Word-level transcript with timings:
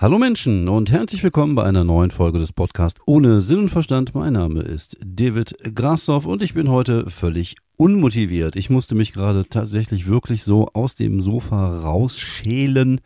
Hallo 0.00 0.18
Menschen 0.18 0.66
und 0.70 0.90
herzlich 0.90 1.22
willkommen 1.22 1.54
bei 1.54 1.62
einer 1.62 1.84
neuen 1.84 2.10
Folge 2.10 2.38
des 2.38 2.54
Podcasts 2.54 2.98
ohne 3.04 3.42
Sinn 3.42 3.58
und 3.58 3.68
Verstand. 3.68 4.14
Mein 4.14 4.32
Name 4.32 4.62
ist 4.62 4.96
David 5.04 5.54
Grassoff 5.74 6.24
und 6.24 6.42
ich 6.42 6.54
bin 6.54 6.70
heute 6.70 7.10
völlig 7.10 7.56
unmotiviert. 7.76 8.56
Ich 8.56 8.70
musste 8.70 8.94
mich 8.94 9.12
gerade 9.12 9.44
tatsächlich 9.44 10.06
wirklich 10.06 10.42
so 10.42 10.68
aus 10.72 10.96
dem 10.96 11.20
Sofa 11.20 11.82
rausschälen. 11.82 13.02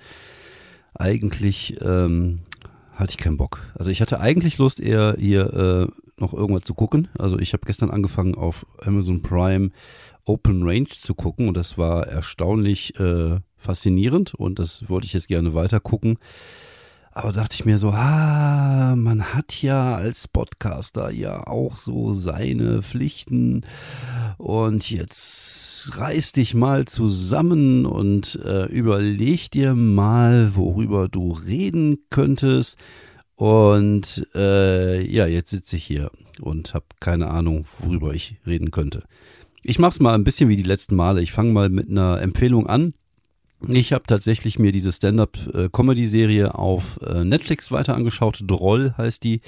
Eigentlich 0.94 1.80
ähm, 1.82 2.42
hatte 2.92 3.10
ich 3.10 3.16
keinen 3.16 3.38
Bock. 3.38 3.72
Also 3.74 3.90
ich 3.90 4.00
hatte 4.00 4.20
eigentlich 4.20 4.58
Lust, 4.58 4.78
eher 4.78 5.16
hier 5.18 5.52
äh, 5.52 6.20
noch 6.20 6.32
irgendwas 6.32 6.62
zu 6.62 6.74
gucken. 6.74 7.08
Also 7.18 7.40
ich 7.40 7.54
habe 7.54 7.66
gestern 7.66 7.90
angefangen 7.90 8.36
auf 8.36 8.66
Amazon 8.80 9.20
Prime 9.20 9.70
Open 10.26 10.62
Range 10.62 10.88
zu 10.88 11.16
gucken 11.16 11.48
und 11.48 11.56
das 11.56 11.76
war 11.76 12.06
erstaunlich 12.06 12.94
äh, 13.00 13.40
faszinierend 13.56 14.32
und 14.32 14.60
das 14.60 14.88
wollte 14.88 15.08
ich 15.08 15.12
jetzt 15.12 15.26
gerne 15.26 15.54
weiter 15.54 15.80
gucken. 15.80 16.18
Aber 17.16 17.30
dachte 17.30 17.54
ich 17.54 17.64
mir 17.64 17.78
so, 17.78 17.90
ah, 17.90 18.96
man 18.96 19.34
hat 19.34 19.62
ja 19.62 19.94
als 19.94 20.26
Podcaster 20.26 21.10
ja 21.10 21.46
auch 21.46 21.76
so 21.76 22.12
seine 22.12 22.82
Pflichten 22.82 23.64
und 24.36 24.90
jetzt 24.90 25.96
reiß 25.96 26.32
dich 26.32 26.54
mal 26.54 26.86
zusammen 26.86 27.86
und 27.86 28.40
äh, 28.44 28.64
überleg 28.66 29.48
dir 29.52 29.76
mal, 29.76 30.56
worüber 30.56 31.08
du 31.08 31.30
reden 31.30 31.98
könntest. 32.10 32.78
Und 33.36 34.26
äh, 34.34 35.00
ja, 35.08 35.26
jetzt 35.26 35.50
sitze 35.50 35.76
ich 35.76 35.84
hier 35.84 36.10
und 36.40 36.74
habe 36.74 36.86
keine 36.98 37.30
Ahnung, 37.30 37.64
worüber 37.78 38.12
ich 38.12 38.38
reden 38.44 38.72
könnte. 38.72 39.04
Ich 39.62 39.78
mach's 39.78 40.00
mal 40.00 40.14
ein 40.14 40.24
bisschen 40.24 40.48
wie 40.48 40.56
die 40.56 40.64
letzten 40.64 40.96
Male. 40.96 41.22
Ich 41.22 41.30
fange 41.30 41.52
mal 41.52 41.68
mit 41.68 41.88
einer 41.88 42.20
Empfehlung 42.20 42.66
an. 42.66 42.92
Ich 43.68 43.92
habe 43.92 44.04
tatsächlich 44.06 44.58
mir 44.58 44.72
diese 44.72 44.92
Stand-up-Comedy-Serie 44.92 46.54
auf 46.54 47.00
äh, 47.02 47.24
Netflix 47.24 47.70
weiter 47.70 47.94
angeschaut. 47.94 48.40
Droll 48.46 48.94
heißt 48.96 49.24
die. 49.24 49.40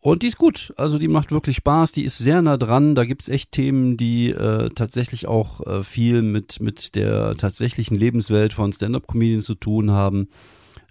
Und 0.00 0.24
die 0.24 0.28
ist 0.28 0.38
gut. 0.38 0.72
Also 0.76 0.98
die 0.98 1.08
macht 1.08 1.30
wirklich 1.30 1.56
Spaß. 1.56 1.92
Die 1.92 2.04
ist 2.04 2.18
sehr 2.18 2.42
nah 2.42 2.56
dran. 2.56 2.94
Da 2.94 3.04
gibt's 3.04 3.28
echt 3.28 3.52
Themen, 3.52 3.96
die 3.96 4.30
äh, 4.30 4.68
tatsächlich 4.70 5.28
auch 5.28 5.64
äh, 5.64 5.82
viel 5.84 6.22
mit, 6.22 6.60
mit 6.60 6.96
der 6.96 7.36
tatsächlichen 7.36 7.96
Lebenswelt 7.96 8.52
von 8.52 8.72
Stand-up-Comedians 8.72 9.44
zu 9.44 9.54
tun 9.54 9.92
haben. 9.92 10.28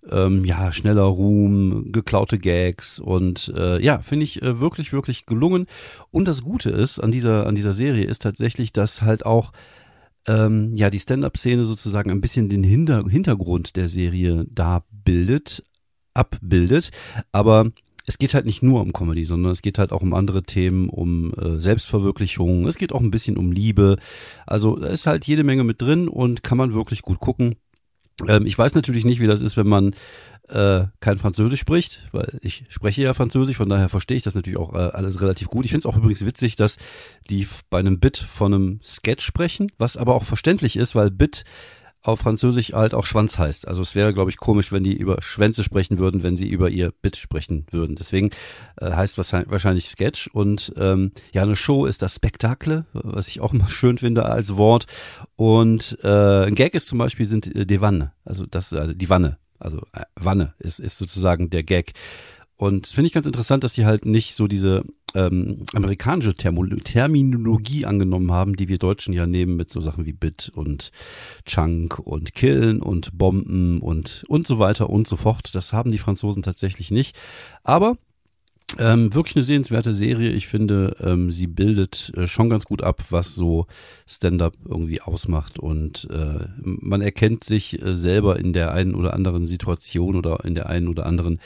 Ähm, 0.10 0.45
ja, 0.45 0.72
schneller 0.72 1.04
Ruhm, 1.04 1.92
geklaute 1.92 2.40
Gags 2.40 3.00
und 3.00 3.54
äh, 3.56 3.80
ja, 3.84 4.00
finde 4.00 4.23
ich 4.23 4.42
äh, 4.42 4.60
wirklich, 4.60 4.94
wirklich 4.94 5.28
gelungen. 5.28 5.68
Und 6.10 6.28
das 6.28 6.42
Gute 6.42 6.72
ist 6.72 7.00
an 7.00 7.12
dieser, 7.12 7.45
an 7.45 7.54
dieser 7.54 7.73
Serie 7.73 8.06
ist 8.06 8.23
tatsächlich, 8.23 8.73
dass 8.73 9.04
halt 9.04 9.28
auch 9.28 9.52
ähm, 10.27 10.73
ja 10.75 10.89
die 10.89 11.00
Stand-up-Szene 11.00 11.66
sozusagen 11.66 12.11
ein 12.11 12.22
bisschen 12.22 12.50
den 12.50 12.64
Hinter 12.64 13.03
Hintergrund 13.08 13.75
der 13.75 13.88
Serie 13.88 14.45
da 14.50 14.83
bildet, 14.91 15.64
abbildet, 16.14 16.91
aber 17.31 17.72
es 18.05 18.17
geht 18.17 18.33
halt 18.33 18.45
nicht 18.45 18.64
nur 18.64 18.81
um 18.81 18.94
Comedy, 18.94 19.23
sondern 19.23 19.52
es 19.52 19.61
geht 19.61 19.77
halt 19.77 19.92
auch 19.92 20.02
um 20.02 20.14
andere 20.14 20.42
Themen, 20.44 20.89
um 20.89 21.33
äh, 21.33 21.59
Selbstverwirklichung, 21.59 22.66
es 22.67 22.77
geht 22.77 22.92
auch 22.94 23.02
ein 23.02 23.11
bisschen 23.11 23.38
um 23.38 23.52
Liebe. 23.52 23.97
Also 24.45 24.75
da 24.75 24.88
ist 24.88 25.08
halt 25.08 25.25
jede 25.27 25.44
Menge 25.44 25.64
mit 25.64 25.81
drin 25.81 26.08
und 26.08 26.44
kann 26.44 26.58
man 26.58 26.73
wirklich 26.73 27.02
gut 27.03 27.19
gucken. 27.19 27.55
Ähm, 28.27 28.45
ich 28.45 28.58
weiß 28.58 28.75
natürlich 28.75 29.05
nicht, 29.05 29.19
wie 29.19 29.27
das 29.27 29.41
ist, 29.41 29.58
wenn 29.58 29.67
man 29.67 29.94
äh, 30.50 30.86
kein 31.00 31.17
Französisch 31.17 31.59
spricht, 31.59 32.08
weil 32.11 32.39
ich 32.41 32.66
spreche 32.69 33.03
ja 33.03 33.14
Französisch, 33.14 33.58
von 33.58 33.69
daher 33.69 33.89
verstehe 33.89 34.17
ich 34.17 34.23
das 34.23 34.36
natürlich 34.36 34.59
auch 34.59 34.73
äh, 34.73 34.77
alles 34.77 35.22
relativ 35.22 35.47
gut. 35.47 35.66
Ich 35.66 35.72
finde 35.72 35.80
es 35.80 35.86
auch 35.86 35.97
übrigens 35.97 36.25
witzig, 36.25 36.55
dass 36.55 36.77
die 37.30 37.47
bei 37.69 37.80
einem 37.80 37.99
Bit 37.99 38.17
von 38.17 38.53
einem 38.53 38.80
Sketch 38.83 39.26
sprechen, 39.26 39.71
was 39.77 39.98
aber 39.98 40.15
auch 40.15 40.23
verständlich 40.23 40.77
ist, 40.77 40.95
weil 40.95 41.10
Bit 41.10 41.45
auf 42.04 42.20
Französisch 42.20 42.73
halt 42.73 42.94
auch 42.94 43.06
Schwanz 43.06 43.38
heißt. 43.38 43.67
Also 43.67 43.82
es 43.82 43.94
wäre, 43.95 44.14
glaube 44.14 44.32
ich, 44.32 44.38
komisch, 44.38 44.72
wenn 44.72 44.84
die 44.84 44.95
über 44.95 45.22
Schwänze 45.22 45.64
sprechen 45.64 46.00
würden, 46.00 46.23
wenn 46.23 46.38
sie 46.38 46.50
über 46.50 46.70
ihr 46.70 46.92
Bit 47.02 47.16
sprechen 47.16 47.66
würden. 47.70 47.95
Deswegen 47.95 48.32
äh, 48.78 48.92
heißt 48.92 49.17
wahrscheinlich 49.17 49.88
Sketch. 49.88 50.28
Und 50.28 50.73
ähm, 50.78 51.11
ja, 51.32 51.44
eine 51.44 51.56
Show 51.56 51.86
ist 51.86 52.02
das 52.02 52.16
Spektakle, 52.16 52.86
was 52.94 53.28
ich 53.28 53.40
auch 53.40 53.54
immer 53.54 53.70
schön 53.70 54.00
finde 54.00 54.26
als 54.26 54.58
Wort. 54.58 54.86
Und 55.36 55.98
äh, 56.04 56.45
ein 56.45 56.56
Gag 56.56 56.73
ist 56.73 56.88
zum 56.88 56.98
Beispiel 56.98 57.26
sind 57.26 57.56
äh, 57.56 57.66
die 57.66 57.82
Wanne, 57.82 58.14
also 58.26 58.45
das 58.45 58.72
äh, 58.72 58.95
die 58.95 59.10
Wanne. 59.10 59.38
Also 59.60 59.82
äh, 59.94 60.06
Wanne 60.16 60.56
ist, 60.58 60.80
ist 60.80 60.98
sozusagen 60.98 61.52
der 61.52 61.64
Gag. 61.64 61.94
Und 62.61 62.86
finde 62.86 63.08
ich 63.08 63.14
ganz 63.14 63.26
interessant, 63.26 63.64
dass 63.64 63.73
sie 63.73 63.88
halt 63.88 64.05
nicht 64.05 64.36
so 64.36 64.45
diese 64.45 64.83
ähm, 65.16 65.66
amerikanische 65.73 66.36
Thermo 66.36 66.64
Terminologie 66.67 67.88
angenommen 67.88 68.32
haben, 68.32 68.55
die 68.55 68.67
wir 68.67 68.77
Deutschen 68.77 69.16
ja 69.16 69.26
nehmen 69.26 69.55
mit 69.55 69.72
so 69.72 69.82
Sachen 69.82 70.05
wie 70.05 70.14
Bit 70.14 70.52
und 70.54 70.92
Chunk 71.48 71.98
und 71.98 72.36
Killen 72.36 72.83
und 72.83 73.17
Bomben 73.17 73.80
und 73.82 74.26
und 74.27 74.45
so 74.45 74.60
weiter 74.60 74.92
und 74.92 75.08
so 75.08 75.16
fort. 75.16 75.55
Das 75.55 75.73
haben 75.73 75.92
die 75.92 75.98
Franzosen 75.98 76.44
tatsächlich 76.44 76.92
nicht. 76.92 77.17
Aber 77.64 77.98
ähm, 78.80 79.14
wirklich 79.14 79.36
eine 79.36 79.43
sehenswerte 79.43 79.93
Serie. 79.93 80.32
Ich 80.32 80.48
finde, 80.48 80.95
ähm, 81.02 81.32
sie 81.32 81.48
bildet 81.48 82.11
äh, 82.15 82.27
schon 82.27 82.49
ganz 82.49 82.65
gut 82.65 82.83
ab, 82.83 83.04
was 83.09 83.36
so 83.36 83.65
Stand-up 84.08 84.54
irgendwie 84.67 85.02
ausmacht. 85.02 85.59
Und 85.59 86.08
äh, 86.11 86.45
man 86.61 87.02
erkennt 87.02 87.43
sich 87.43 87.81
äh, 87.81 87.95
selber 87.95 88.39
in 88.39 88.54
der 88.54 88.71
einen 88.71 88.95
oder 88.95 89.14
anderen 89.14 89.45
Situation 89.45 90.15
oder 90.15 90.43
in 90.45 90.55
der 90.55 90.70
einen 90.70 90.87
oder 90.87 91.05
anderen 91.05 91.39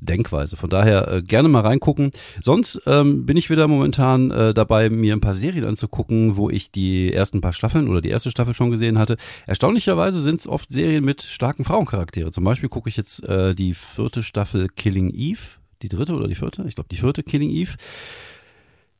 Denkweise. 0.00 0.56
Von 0.56 0.70
daher 0.70 1.08
äh, 1.08 1.22
gerne 1.22 1.48
mal 1.48 1.62
reingucken. 1.62 2.10
Sonst 2.42 2.82
ähm, 2.86 3.26
bin 3.26 3.36
ich 3.36 3.50
wieder 3.50 3.68
momentan 3.68 4.30
äh, 4.30 4.54
dabei, 4.54 4.90
mir 4.90 5.14
ein 5.14 5.20
paar 5.20 5.34
Serien 5.34 5.64
anzugucken, 5.64 6.36
wo 6.36 6.50
ich 6.50 6.70
die 6.70 7.12
ersten 7.12 7.40
paar 7.40 7.52
Staffeln 7.52 7.88
oder 7.88 8.00
die 8.00 8.10
erste 8.10 8.30
Staffel 8.30 8.54
schon 8.54 8.70
gesehen 8.70 8.98
hatte. 8.98 9.16
Erstaunlicherweise 9.46 10.20
sind 10.20 10.40
es 10.40 10.48
oft 10.48 10.70
Serien 10.70 11.04
mit 11.04 11.22
starken 11.22 11.64
Frauencharaktere. 11.64 12.30
Zum 12.30 12.44
Beispiel 12.44 12.68
gucke 12.68 12.88
ich 12.88 12.96
jetzt 12.96 13.22
äh, 13.28 13.54
die 13.54 13.74
vierte 13.74 14.22
Staffel 14.22 14.68
Killing 14.68 15.10
Eve 15.10 15.59
die 15.82 15.88
dritte 15.88 16.14
oder 16.14 16.28
die 16.28 16.34
vierte? 16.34 16.64
Ich 16.66 16.74
glaube, 16.74 16.88
die 16.90 16.96
vierte 16.96 17.22
Killing 17.22 17.50
Eve. 17.50 17.76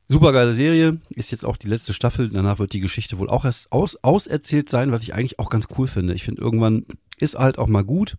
Super 0.07 0.33
geile 0.33 0.53
Serie, 0.53 0.99
ist 1.09 1.31
jetzt 1.31 1.45
auch 1.45 1.55
die 1.55 1.69
letzte 1.69 1.93
Staffel. 1.93 2.29
Danach 2.29 2.59
wird 2.59 2.73
die 2.73 2.81
Geschichte 2.81 3.17
wohl 3.17 3.29
auch 3.29 3.45
erst 3.45 3.71
aus, 3.71 3.95
auserzählt 4.03 4.67
sein, 4.67 4.91
was 4.91 5.03
ich 5.03 5.15
eigentlich 5.15 5.39
auch 5.39 5.49
ganz 5.49 5.67
cool 5.77 5.87
finde. 5.87 6.13
Ich 6.13 6.23
finde, 6.23 6.41
irgendwann 6.41 6.85
ist 7.17 7.35
halt 7.35 7.57
auch 7.57 7.67
mal 7.67 7.83
gut. 7.83 8.17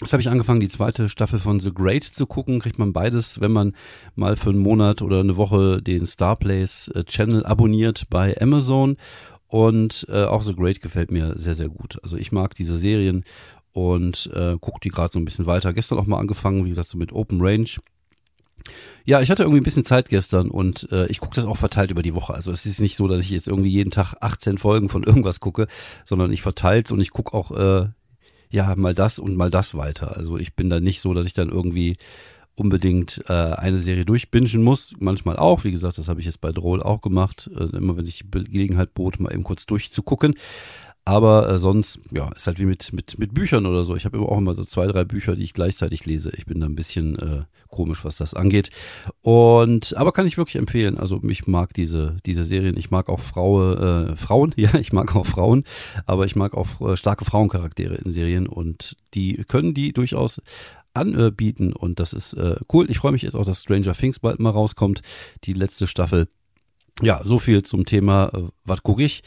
Jetzt 0.00 0.12
habe 0.12 0.22
ich 0.22 0.28
angefangen, 0.28 0.60
die 0.60 0.68
zweite 0.68 1.08
Staffel 1.10 1.38
von 1.38 1.60
The 1.60 1.72
Great 1.72 2.04
zu 2.04 2.26
gucken. 2.26 2.58
Kriegt 2.58 2.78
man 2.78 2.92
beides, 2.92 3.40
wenn 3.40 3.52
man 3.52 3.76
mal 4.14 4.36
für 4.36 4.50
einen 4.50 4.58
Monat 4.58 5.02
oder 5.02 5.20
eine 5.20 5.36
Woche 5.36 5.82
den 5.82 6.06
Starplays 6.06 6.88
äh, 6.88 7.04
Channel 7.04 7.44
abonniert 7.44 8.04
bei 8.08 8.36
Amazon. 8.40 8.96
Und 9.46 10.06
äh, 10.08 10.24
auch 10.24 10.42
The 10.42 10.54
Great 10.54 10.80
gefällt 10.80 11.10
mir 11.10 11.38
sehr, 11.38 11.54
sehr 11.54 11.68
gut. 11.68 11.98
Also 12.02 12.16
ich 12.16 12.32
mag 12.32 12.54
diese 12.54 12.78
Serien 12.78 13.24
und 13.72 14.30
äh, 14.34 14.56
gucke 14.60 14.80
die 14.82 14.88
gerade 14.88 15.12
so 15.12 15.18
ein 15.18 15.24
bisschen 15.24 15.46
weiter. 15.46 15.72
Gestern 15.72 15.98
auch 15.98 16.06
mal 16.06 16.18
angefangen, 16.18 16.64
wie 16.64 16.70
gesagt, 16.70 16.88
so 16.88 16.98
mit 16.98 17.12
Open 17.12 17.40
Range. 17.40 17.68
Ja, 19.04 19.20
ich 19.20 19.30
hatte 19.30 19.42
irgendwie 19.42 19.60
ein 19.60 19.64
bisschen 19.64 19.84
Zeit 19.84 20.08
gestern 20.08 20.50
und 20.50 20.90
äh, 20.92 21.06
ich 21.06 21.20
gucke 21.20 21.34
das 21.34 21.46
auch 21.46 21.56
verteilt 21.56 21.90
über 21.90 22.02
die 22.02 22.14
Woche. 22.14 22.34
Also 22.34 22.52
es 22.52 22.66
ist 22.66 22.80
nicht 22.80 22.96
so, 22.96 23.08
dass 23.08 23.22
ich 23.22 23.30
jetzt 23.30 23.48
irgendwie 23.48 23.70
jeden 23.70 23.90
Tag 23.90 24.14
18 24.20 24.58
Folgen 24.58 24.88
von 24.88 25.02
irgendwas 25.04 25.40
gucke, 25.40 25.66
sondern 26.04 26.32
ich 26.32 26.42
verteile 26.42 26.84
und 26.90 27.00
ich 27.00 27.10
gucke 27.10 27.34
auch 27.34 27.50
äh, 27.52 27.88
ja 28.50 28.74
mal 28.76 28.94
das 28.94 29.18
und 29.18 29.36
mal 29.36 29.50
das 29.50 29.74
weiter. 29.74 30.16
Also 30.16 30.36
ich 30.36 30.54
bin 30.54 30.68
da 30.70 30.80
nicht 30.80 31.00
so, 31.00 31.14
dass 31.14 31.26
ich 31.26 31.34
dann 31.34 31.48
irgendwie 31.48 31.96
unbedingt 32.54 33.24
äh, 33.28 33.32
eine 33.32 33.78
Serie 33.78 34.04
durchbingen 34.04 34.62
muss. 34.62 34.94
Manchmal 34.98 35.36
auch, 35.36 35.64
wie 35.64 35.70
gesagt, 35.70 35.96
das 35.96 36.08
habe 36.08 36.20
ich 36.20 36.26
jetzt 36.26 36.42
bei 36.42 36.52
Droll 36.52 36.82
auch 36.82 37.00
gemacht, 37.00 37.50
äh, 37.56 37.76
immer 37.76 37.96
wenn 37.96 38.04
sich 38.04 38.18
die 38.18 38.30
Gelegenheit 38.30 38.92
bot, 38.92 39.18
mal 39.18 39.32
eben 39.32 39.44
kurz 39.44 39.64
durchzugucken. 39.64 40.34
Aber 41.04 41.48
äh, 41.48 41.58
sonst, 41.58 41.98
ja, 42.12 42.30
ist 42.32 42.46
halt 42.46 42.58
wie 42.58 42.66
mit, 42.66 42.92
mit, 42.92 43.18
mit 43.18 43.34
Büchern 43.34 43.66
oder 43.66 43.84
so. 43.84 43.96
Ich 43.96 44.04
habe 44.04 44.18
immer 44.18 44.28
auch 44.28 44.38
immer 44.38 44.54
so 44.54 44.64
zwei, 44.64 44.86
drei 44.86 45.04
Bücher, 45.04 45.34
die 45.34 45.44
ich 45.44 45.54
gleichzeitig 45.54 46.04
lese. 46.04 46.30
Ich 46.36 46.46
bin 46.46 46.60
da 46.60 46.66
ein 46.66 46.76
bisschen 46.76 47.18
äh, 47.18 47.42
komisch, 47.68 48.04
was 48.04 48.16
das 48.16 48.34
angeht. 48.34 48.70
Und 49.22 49.96
aber 49.96 50.12
kann 50.12 50.26
ich 50.26 50.36
wirklich 50.36 50.56
empfehlen. 50.56 50.98
Also 50.98 51.18
mich 51.22 51.46
mag 51.46 51.72
diese, 51.72 52.16
diese 52.26 52.44
Serien. 52.44 52.76
Ich 52.76 52.90
mag 52.90 53.08
auch 53.08 53.20
Frau, 53.20 53.72
äh, 53.72 54.16
Frauen, 54.16 54.52
ja, 54.56 54.74
ich 54.74 54.92
mag 54.92 55.16
auch 55.16 55.26
Frauen, 55.26 55.64
aber 56.06 56.26
ich 56.26 56.36
mag 56.36 56.54
auch 56.54 56.80
äh, 56.80 56.96
starke 56.96 57.24
Frauencharaktere 57.24 57.94
in 57.94 58.10
Serien 58.10 58.46
und 58.46 58.96
die 59.14 59.44
können 59.48 59.74
die 59.74 59.92
durchaus 59.92 60.40
anbieten 60.92 61.72
und 61.72 62.00
das 62.00 62.12
ist 62.12 62.34
äh, 62.34 62.56
cool. 62.72 62.90
Ich 62.90 62.98
freue 62.98 63.12
mich 63.12 63.22
jetzt 63.22 63.36
auch, 63.36 63.44
dass 63.44 63.62
Stranger 63.62 63.94
Things 63.94 64.18
bald 64.18 64.40
mal 64.40 64.50
rauskommt, 64.50 65.02
die 65.44 65.52
letzte 65.52 65.86
Staffel. 65.86 66.28
Ja, 67.00 67.22
so 67.22 67.38
viel 67.38 67.62
zum 67.62 67.86
Thema, 67.86 68.30
äh, 68.34 68.48
was 68.64 68.82
gucke 68.82 69.02
ich. 69.02 69.22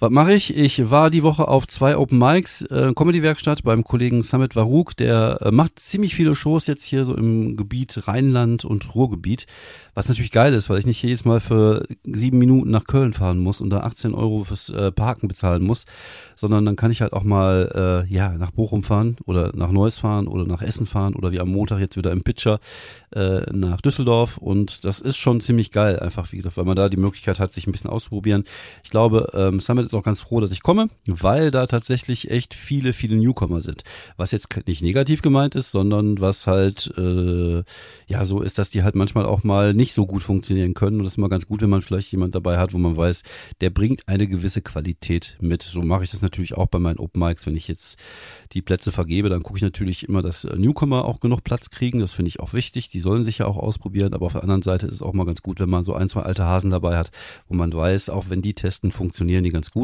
Was 0.00 0.10
mache 0.10 0.32
ich? 0.32 0.56
Ich 0.56 0.92
war 0.92 1.10
die 1.10 1.24
Woche 1.24 1.48
auf 1.48 1.66
zwei 1.66 1.96
Open 1.96 2.18
Mics, 2.18 2.62
äh, 2.62 2.92
Comedy-Werkstatt 2.94 3.64
beim 3.64 3.82
Kollegen 3.82 4.22
Samit 4.22 4.54
Varouk, 4.54 4.96
der 4.96 5.40
äh, 5.42 5.50
macht 5.50 5.80
ziemlich 5.80 6.14
viele 6.14 6.36
Shows 6.36 6.68
jetzt 6.68 6.84
hier 6.84 7.04
so 7.04 7.16
im 7.16 7.56
Gebiet 7.56 8.06
Rheinland 8.06 8.64
und 8.64 8.94
Ruhrgebiet, 8.94 9.46
was 9.94 10.08
natürlich 10.08 10.30
geil 10.30 10.54
ist, 10.54 10.70
weil 10.70 10.78
ich 10.78 10.86
nicht 10.86 11.02
jedes 11.02 11.24
Mal 11.24 11.40
für 11.40 11.84
sieben 12.04 12.38
Minuten 12.38 12.70
nach 12.70 12.84
Köln 12.84 13.12
fahren 13.12 13.38
muss 13.38 13.60
und 13.60 13.70
da 13.70 13.80
18 13.80 14.14
Euro 14.14 14.44
fürs 14.44 14.68
äh, 14.68 14.92
Parken 14.92 15.26
bezahlen 15.26 15.64
muss, 15.64 15.84
sondern 16.36 16.64
dann 16.64 16.76
kann 16.76 16.92
ich 16.92 17.02
halt 17.02 17.12
auch 17.12 17.24
mal 17.24 18.06
äh, 18.08 18.14
ja 18.14 18.34
nach 18.34 18.52
Bochum 18.52 18.84
fahren 18.84 19.16
oder 19.26 19.50
nach 19.56 19.72
Neuss 19.72 19.98
fahren 19.98 20.28
oder 20.28 20.44
nach 20.44 20.62
Essen 20.62 20.86
fahren 20.86 21.16
oder 21.16 21.32
wie 21.32 21.40
am 21.40 21.48
Montag 21.48 21.80
jetzt 21.80 21.96
wieder 21.96 22.12
im 22.12 22.22
Pitcher 22.22 22.60
äh, 23.16 23.40
nach 23.52 23.80
Düsseldorf 23.80 24.38
und 24.38 24.84
das 24.84 25.00
ist 25.00 25.16
schon 25.16 25.40
ziemlich 25.40 25.72
geil, 25.72 25.98
einfach 25.98 26.30
wie 26.30 26.36
gesagt, 26.36 26.56
weil 26.56 26.66
man 26.66 26.76
da 26.76 26.88
die 26.88 26.96
Möglichkeit 26.96 27.40
hat, 27.40 27.52
sich 27.52 27.66
ein 27.66 27.72
bisschen 27.72 27.90
auszuprobieren. 27.90 28.44
Ich 28.84 28.90
glaube, 28.90 29.30
ähm, 29.34 29.58
Summit 29.58 29.87
jetzt 29.88 29.94
auch 29.94 30.04
ganz 30.04 30.20
froh, 30.20 30.40
dass 30.40 30.52
ich 30.52 30.62
komme, 30.62 30.88
weil 31.06 31.50
da 31.50 31.66
tatsächlich 31.66 32.30
echt 32.30 32.54
viele, 32.54 32.92
viele 32.92 33.16
Newcomer 33.16 33.60
sind. 33.60 33.82
Was 34.16 34.32
jetzt 34.32 34.48
nicht 34.66 34.82
negativ 34.82 35.22
gemeint 35.22 35.54
ist, 35.54 35.70
sondern 35.70 36.20
was 36.20 36.46
halt 36.46 36.92
äh, 36.96 37.62
ja 38.06 38.24
so 38.24 38.42
ist, 38.42 38.58
dass 38.58 38.70
die 38.70 38.82
halt 38.82 38.94
manchmal 38.94 39.26
auch 39.26 39.44
mal 39.44 39.74
nicht 39.74 39.94
so 39.94 40.06
gut 40.06 40.22
funktionieren 40.22 40.74
können. 40.74 40.98
Und 40.98 41.04
das 41.04 41.14
ist 41.14 41.18
mal 41.18 41.28
ganz 41.28 41.46
gut, 41.46 41.62
wenn 41.62 41.70
man 41.70 41.82
vielleicht 41.82 42.12
jemand 42.12 42.34
dabei 42.34 42.58
hat, 42.58 42.72
wo 42.72 42.78
man 42.78 42.96
weiß, 42.96 43.22
der 43.60 43.70
bringt 43.70 44.06
eine 44.06 44.28
gewisse 44.28 44.62
Qualität 44.62 45.36
mit. 45.40 45.62
So 45.62 45.82
mache 45.82 46.04
ich 46.04 46.10
das 46.10 46.22
natürlich 46.22 46.56
auch 46.56 46.66
bei 46.66 46.78
meinen 46.78 46.98
Open 46.98 47.20
Mics. 47.20 47.46
Wenn 47.46 47.56
ich 47.56 47.68
jetzt 47.68 47.98
die 48.52 48.62
Plätze 48.62 48.92
vergebe, 48.92 49.28
dann 49.28 49.42
gucke 49.42 49.58
ich 49.58 49.62
natürlich 49.62 50.08
immer, 50.08 50.22
dass 50.22 50.44
Newcomer 50.44 51.04
auch 51.04 51.20
genug 51.20 51.44
Platz 51.44 51.70
kriegen. 51.70 52.00
Das 52.00 52.12
finde 52.12 52.28
ich 52.28 52.40
auch 52.40 52.52
wichtig. 52.52 52.88
Die 52.88 53.00
sollen 53.00 53.22
sich 53.22 53.38
ja 53.38 53.46
auch 53.46 53.56
ausprobieren. 53.56 54.12
Aber 54.14 54.26
auf 54.26 54.32
der 54.32 54.42
anderen 54.42 54.62
Seite 54.62 54.86
ist 54.86 54.94
es 54.94 55.02
auch 55.02 55.14
mal 55.14 55.24
ganz 55.24 55.42
gut, 55.42 55.60
wenn 55.60 55.70
man 55.70 55.84
so 55.84 55.94
ein, 55.94 56.08
zwei 56.08 56.22
alte 56.22 56.44
Hasen 56.44 56.70
dabei 56.70 56.96
hat, 56.96 57.10
wo 57.48 57.54
man 57.54 57.72
weiß, 57.72 58.10
auch 58.10 58.28
wenn 58.28 58.42
die 58.42 58.54
testen, 58.54 58.92
funktionieren 58.92 59.44
die 59.44 59.50
ganz 59.50 59.70
gut. 59.70 59.77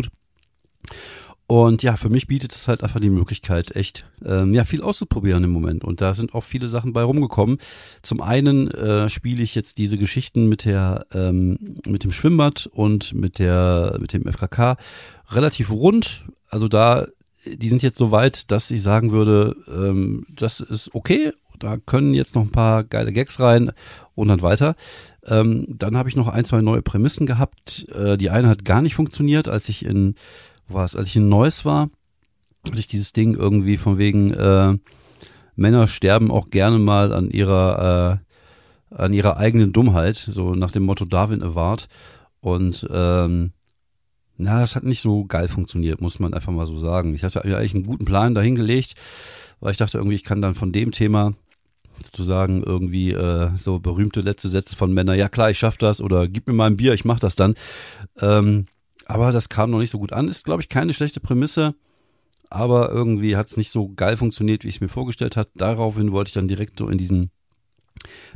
Und 1.47 1.83
ja, 1.83 1.97
für 1.97 2.09
mich 2.09 2.27
bietet 2.27 2.53
es 2.53 2.69
halt 2.69 2.83
einfach 2.83 3.01
die 3.01 3.11
Möglichkeit, 3.11 3.77
echt 3.77 4.07
ähm, 4.25 4.55
ja 4.55 4.65
viel 4.65 4.81
auszuprobieren 4.81 5.45
im 5.45 5.51
Moment. 5.51 5.85
Und 5.85 6.01
da 6.01 6.15
sind 6.15 6.35
auch 6.35 6.43
viele 6.43 6.69
Sachen 6.69 6.95
bei 6.95 7.03
rumgekommen. 7.03 7.59
Zum 8.01 8.23
einen 8.23 8.71
äh, 8.71 9.11
spiele 9.11 9.43
ich 9.43 9.55
jetzt 9.55 9.77
diese 9.77 9.99
Geschichten 9.99 10.49
mit 10.49 10.65
der 10.65 11.07
ähm, 11.13 11.79
mit 11.87 12.03
dem 12.03 12.13
Schwimmbad 12.13 12.67
und 12.73 13.13
mit 13.13 13.39
der 13.39 13.99
mit 14.01 14.15
dem 14.15 14.27
FKK 14.27 14.79
relativ 15.29 15.71
rund. 15.71 16.25
Also 16.49 16.69
da 16.69 17.07
die 17.47 17.69
sind 17.69 17.83
jetzt 17.83 17.99
so 17.99 18.11
weit, 18.11 18.51
dass 18.51 18.71
ich 18.71 18.81
sagen 18.81 19.13
würde, 19.13 19.55
ähm, 19.69 20.27
das 20.31 20.61
ist 20.61 20.95
okay. 20.95 21.33
Da 21.59 21.77
können 21.77 22.15
jetzt 22.15 22.35
noch 22.35 22.43
ein 22.43 22.51
paar 22.51 22.85
geile 22.85 23.13
Gags 23.13 23.39
rein 23.39 23.71
und 24.15 24.29
dann 24.29 24.43
weiter. 24.43 24.77
Ähm, 25.27 25.67
dann 25.69 25.97
habe 25.97 26.09
ich 26.09 26.17
noch 26.17 26.29
ein, 26.29 26.45
zwei 26.45 26.61
neue 26.61 26.83
Prämissen 26.83 27.27
gehabt. 27.27 27.87
Äh, 27.95 28.17
die 28.17 28.31
eine 28.31 28.49
hat 28.49 28.65
gar 28.65 28.83
nicht 28.83 28.95
funktioniert, 28.95 29.49
als 29.49 29.69
ich 29.69 29.85
in, 29.85 30.15
es, 30.69 30.97
als 30.97 31.09
ich 31.09 31.17
in 31.17 31.29
Neuss 31.29 31.65
war, 31.65 31.89
hatte 32.67 32.79
ich 32.79 32.87
dieses 32.87 33.13
Ding 33.13 33.35
irgendwie 33.35 33.77
von 33.77 33.99
wegen, 33.99 34.33
äh, 34.33 34.77
Männer 35.57 35.87
sterben 35.87 36.31
auch 36.31 36.49
gerne 36.49 36.79
mal 36.79 37.13
an 37.13 37.31
ihrer, 37.31 38.21
äh, 38.91 38.95
an 38.95 39.13
ihrer 39.13 39.37
eigenen 39.37 39.73
Dummheit, 39.73 40.17
so 40.17 40.55
nach 40.55 40.71
dem 40.71 40.85
Motto 40.85 41.05
Darwin 41.05 41.43
Award. 41.43 41.89
Und 42.41 42.87
ähm, 42.91 43.53
na, 44.37 44.61
das 44.61 44.77
hat 44.77 44.85
nicht 44.85 45.01
so 45.01 45.25
geil 45.25 45.49
funktioniert, 45.49 46.01
muss 46.01 46.19
man 46.19 46.35
einfach 46.35 46.53
mal 46.53 46.67
so 46.67 46.77
sagen. 46.77 47.15
Ich 47.15 47.23
hatte 47.23 47.43
eigentlich 47.45 47.75
einen 47.75 47.87
guten 47.87 48.05
Plan 48.05 48.35
dahingelegt, 48.35 48.95
weil 49.61 49.71
ich 49.71 49.77
dachte 49.77 49.99
irgendwie, 49.99 50.17
ich 50.17 50.25
kann 50.25 50.43
dann 50.43 50.55
von 50.55 50.73
dem 50.73 50.91
Thema 50.91 51.33
sozusagen 52.03 52.63
irgendwie 52.63 53.13
äh, 53.13 53.51
so 53.57 53.79
berühmte 53.79 54.21
letzte 54.21 54.49
Sätze 54.49 54.77
von 54.77 54.93
Männern, 54.93 55.19
ja 55.19 55.29
klar, 55.29 55.51
ich 55.51 55.59
schaff 55.59 55.77
das 55.77 56.01
oder 56.01 56.29
gib 56.29 56.47
mir 56.47 56.55
mal 56.55 56.67
ein 56.67 56.77
Bier, 56.77 56.95
ich 56.95 57.05
mach 57.05 57.21
das 57.21 57.37
dann. 57.37 57.55
Ähm, 58.21 58.67
aber 59.07 59.33
das 59.33 59.49
kam 59.49 59.71
noch 59.71 59.79
nicht 59.79 59.91
so 59.91 59.99
gut 59.99 60.13
an. 60.13 60.29
Ist, 60.29 60.45
glaube 60.45 60.63
ich, 60.63 60.69
keine 60.69 60.95
schlechte 60.95 61.21
Prämisse, 61.21 61.75
aber 62.51 62.91
irgendwie 62.91 63.37
hat 63.37 63.49
es 63.49 63.57
nicht 63.57 63.71
so 63.71 63.93
geil 63.95 64.17
funktioniert, 64.17 64.65
wie 64.65 64.69
ich 64.69 64.77
es 64.77 64.81
mir 64.81 64.89
vorgestellt 64.89 65.37
hat. 65.37 65.49
Daraufhin 65.55 66.13
wollte 66.13 66.29
ich 66.29 66.35
dann 66.35 66.49
direkt 66.49 66.79
so 66.79 66.89
in 66.89 66.99
diesen 66.99 67.31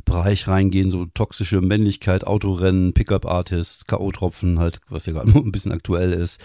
Bereich 0.05 0.47
reingehen, 0.47 0.89
so 0.89 1.05
toxische 1.05 1.61
Männlichkeit, 1.61 2.25
Autorennen, 2.25 2.93
Pickup-Artists, 2.93 3.85
K.O.-Tropfen, 3.85 4.57
halt, 4.57 4.79
was 4.89 5.05
ja 5.05 5.13
gerade 5.13 5.31
ein 5.35 5.51
bisschen 5.51 5.71
aktuell 5.71 6.13
ist. 6.13 6.39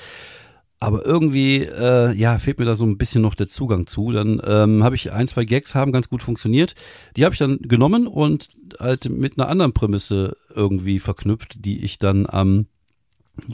Aber 0.84 1.06
irgendwie, 1.06 1.62
äh, 1.62 2.12
ja, 2.12 2.36
fehlt 2.36 2.58
mir 2.58 2.66
da 2.66 2.74
so 2.74 2.84
ein 2.84 2.98
bisschen 2.98 3.22
noch 3.22 3.34
der 3.34 3.48
Zugang 3.48 3.86
zu. 3.86 4.12
Dann 4.12 4.38
ähm, 4.44 4.84
habe 4.84 4.94
ich 4.96 5.12
ein, 5.12 5.26
zwei 5.26 5.46
Gags 5.46 5.74
haben 5.74 5.92
ganz 5.92 6.10
gut 6.10 6.22
funktioniert. 6.22 6.74
Die 7.16 7.24
habe 7.24 7.32
ich 7.32 7.38
dann 7.38 7.58
genommen 7.62 8.06
und 8.06 8.50
halt 8.78 9.08
mit 9.08 9.38
einer 9.38 9.48
anderen 9.48 9.72
Prämisse 9.72 10.36
irgendwie 10.54 10.98
verknüpft, 10.98 11.64
die 11.64 11.82
ich 11.82 11.98
dann 11.98 12.26
am 12.28 12.66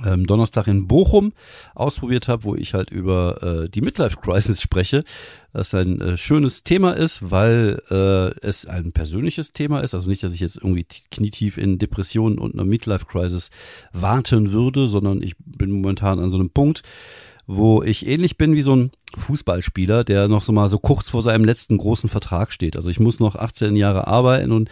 ähm, 0.05 0.27
Donnerstag 0.27 0.67
in 0.67 0.87
Bochum 0.87 1.33
ausprobiert 1.75 2.29
habe, 2.29 2.45
wo 2.45 2.55
ich 2.55 2.75
halt 2.75 2.91
über 2.91 3.43
äh, 3.65 3.69
die 3.69 3.81
Midlife 3.81 4.17
Crisis 4.17 4.61
spreche, 4.61 5.05
das 5.53 5.75
ein 5.75 6.01
äh, 6.01 6.17
schönes 6.17 6.63
Thema 6.65 6.93
ist, 6.93 7.31
weil 7.31 7.83
äh, 7.91 8.47
es 8.47 8.67
ein 8.67 8.93
persönliches 8.93 9.53
Thema 9.53 9.81
ist, 9.81 9.95
also 9.95 10.09
nicht, 10.09 10.23
dass 10.23 10.35
ich 10.35 10.41
jetzt 10.41 10.57
irgendwie 10.57 10.87
knietief 11.11 11.59
in 11.59 11.79
Depressionen 11.79 12.39
und 12.39 12.55
einer 12.55 12.65
Midlife 12.65 13.07
Crisis 13.07 13.51
warten 13.93 14.53
würde, 14.53 14.87
sondern 14.87 15.23
ich 15.23 15.35
bin 15.39 15.71
momentan 15.71 16.19
an 16.19 16.31
so 16.31 16.39
einem 16.39 16.51
Punkt, 16.51 16.83
wo 17.47 17.83
ich 17.83 18.07
ähnlich 18.07 18.37
bin 18.39 18.55
wie 18.55 18.63
so 18.63 18.77
ein 18.77 18.91
Fußballspieler, 19.17 20.05
der 20.05 20.29
noch 20.29 20.43
so 20.43 20.53
mal 20.53 20.69
so 20.69 20.79
kurz 20.79 21.09
vor 21.09 21.23
seinem 21.23 21.45
letzten 21.45 21.79
großen 21.79 22.09
Vertrag 22.09 22.53
steht. 22.53 22.77
Also 22.77 22.91
ich 22.91 23.01
muss 23.01 23.19
noch 23.19 23.35
18 23.35 23.75
Jahre 23.75 24.07
arbeiten 24.07 24.53
und 24.53 24.71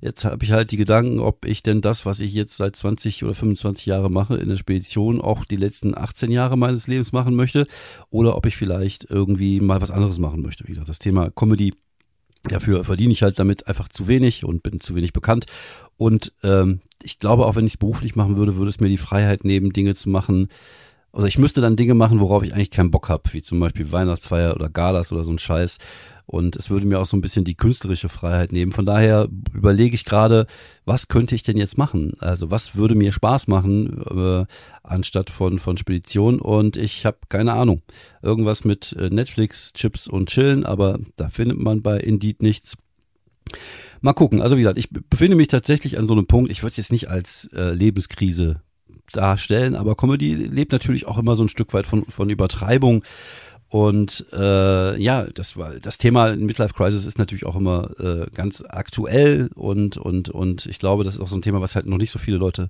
Jetzt 0.00 0.24
habe 0.24 0.44
ich 0.44 0.52
halt 0.52 0.70
die 0.70 0.76
Gedanken, 0.76 1.20
ob 1.20 1.44
ich 1.44 1.62
denn 1.62 1.80
das, 1.80 2.06
was 2.06 2.20
ich 2.20 2.32
jetzt 2.32 2.56
seit 2.56 2.76
20 2.76 3.24
oder 3.24 3.34
25 3.34 3.86
Jahre 3.86 4.10
mache 4.10 4.36
in 4.36 4.48
der 4.48 4.56
Spedition, 4.56 5.20
auch 5.20 5.44
die 5.44 5.56
letzten 5.56 5.96
18 5.96 6.30
Jahre 6.30 6.56
meines 6.56 6.86
Lebens 6.86 7.12
machen 7.12 7.34
möchte 7.34 7.66
oder 8.10 8.36
ob 8.36 8.46
ich 8.46 8.56
vielleicht 8.56 9.04
irgendwie 9.08 9.60
mal 9.60 9.80
was 9.80 9.90
anderes 9.90 10.18
machen 10.18 10.42
möchte. 10.42 10.64
Wie 10.64 10.72
gesagt, 10.72 10.88
das 10.88 10.98
Thema 10.98 11.30
Comedy, 11.30 11.74
dafür 12.44 12.84
verdiene 12.84 13.12
ich 13.12 13.22
halt 13.22 13.38
damit 13.38 13.66
einfach 13.66 13.88
zu 13.88 14.08
wenig 14.08 14.44
und 14.44 14.62
bin 14.62 14.80
zu 14.80 14.94
wenig 14.94 15.12
bekannt. 15.12 15.46
Und 15.96 16.32
ähm, 16.42 16.80
ich 17.02 17.18
glaube, 17.18 17.46
auch 17.46 17.56
wenn 17.56 17.66
ich 17.66 17.72
es 17.72 17.78
beruflich 17.78 18.16
machen 18.16 18.36
würde, 18.36 18.56
würde 18.56 18.68
es 18.68 18.80
mir 18.80 18.88
die 18.88 18.98
Freiheit 18.98 19.44
nehmen, 19.44 19.72
Dinge 19.72 19.94
zu 19.94 20.08
machen, 20.10 20.48
also 21.16 21.26
ich 21.26 21.38
müsste 21.38 21.62
dann 21.62 21.76
Dinge 21.76 21.94
machen, 21.94 22.20
worauf 22.20 22.42
ich 22.42 22.52
eigentlich 22.52 22.70
keinen 22.70 22.90
Bock 22.90 23.08
habe, 23.08 23.32
wie 23.32 23.40
zum 23.40 23.58
Beispiel 23.58 23.90
Weihnachtsfeier 23.90 24.54
oder 24.54 24.68
Galas 24.68 25.12
oder 25.12 25.24
so 25.24 25.32
ein 25.32 25.38
Scheiß. 25.38 25.78
Und 26.26 26.56
es 26.56 26.68
würde 26.68 26.84
mir 26.84 27.00
auch 27.00 27.06
so 27.06 27.16
ein 27.16 27.22
bisschen 27.22 27.44
die 27.44 27.54
künstlerische 27.54 28.10
Freiheit 28.10 28.52
nehmen. 28.52 28.70
Von 28.70 28.84
daher 28.84 29.26
überlege 29.54 29.94
ich 29.94 30.04
gerade, 30.04 30.46
was 30.84 31.08
könnte 31.08 31.34
ich 31.34 31.42
denn 31.42 31.56
jetzt 31.56 31.78
machen? 31.78 32.12
Also 32.18 32.50
was 32.50 32.76
würde 32.76 32.94
mir 32.94 33.12
Spaß 33.12 33.46
machen, 33.46 34.02
äh, 34.10 34.44
anstatt 34.82 35.30
von, 35.30 35.58
von 35.58 35.78
Spedition? 35.78 36.38
Und 36.38 36.76
ich 36.76 37.06
habe 37.06 37.18
keine 37.30 37.54
Ahnung. 37.54 37.80
Irgendwas 38.20 38.64
mit 38.64 38.92
äh, 38.98 39.08
Netflix, 39.08 39.72
Chips 39.72 40.08
und 40.08 40.28
Chillen, 40.28 40.66
aber 40.66 40.98
da 41.16 41.30
findet 41.30 41.58
man 41.58 41.80
bei 41.80 41.98
Indeed 41.98 42.42
nichts. 42.42 42.76
Mal 44.02 44.12
gucken. 44.12 44.42
Also 44.42 44.56
wie 44.56 44.62
gesagt, 44.62 44.78
ich 44.78 44.90
befinde 44.90 45.36
mich 45.36 45.48
tatsächlich 45.48 45.98
an 45.98 46.08
so 46.08 46.12
einem 46.12 46.26
Punkt, 46.26 46.50
ich 46.50 46.62
würde 46.62 46.72
es 46.72 46.76
jetzt 46.76 46.92
nicht 46.92 47.08
als 47.08 47.48
äh, 47.54 47.70
Lebenskrise 47.70 48.60
darstellen, 49.12 49.74
aber 49.74 49.94
Comedy 49.94 50.34
lebt 50.34 50.72
natürlich 50.72 51.06
auch 51.06 51.18
immer 51.18 51.36
so 51.36 51.44
ein 51.44 51.48
Stück 51.48 51.72
weit 51.74 51.86
von, 51.86 52.04
von 52.06 52.30
Übertreibung. 52.30 53.02
Und 53.68 54.26
äh, 54.32 55.00
ja, 55.02 55.24
das 55.24 55.56
war 55.56 55.74
das 55.80 55.98
Thema 55.98 56.36
Midlife 56.36 56.72
Crisis 56.72 57.04
ist 57.04 57.18
natürlich 57.18 57.46
auch 57.46 57.56
immer 57.56 57.90
äh, 57.98 58.26
ganz 58.32 58.62
aktuell. 58.66 59.50
Und 59.54 59.96
und 59.96 60.28
und 60.28 60.66
ich 60.66 60.78
glaube, 60.78 61.04
das 61.04 61.14
ist 61.14 61.20
auch 61.20 61.28
so 61.28 61.36
ein 61.36 61.42
Thema, 61.42 61.60
was 61.60 61.74
halt 61.74 61.86
noch 61.86 61.98
nicht 61.98 62.12
so 62.12 62.18
viele 62.18 62.36
Leute 62.36 62.68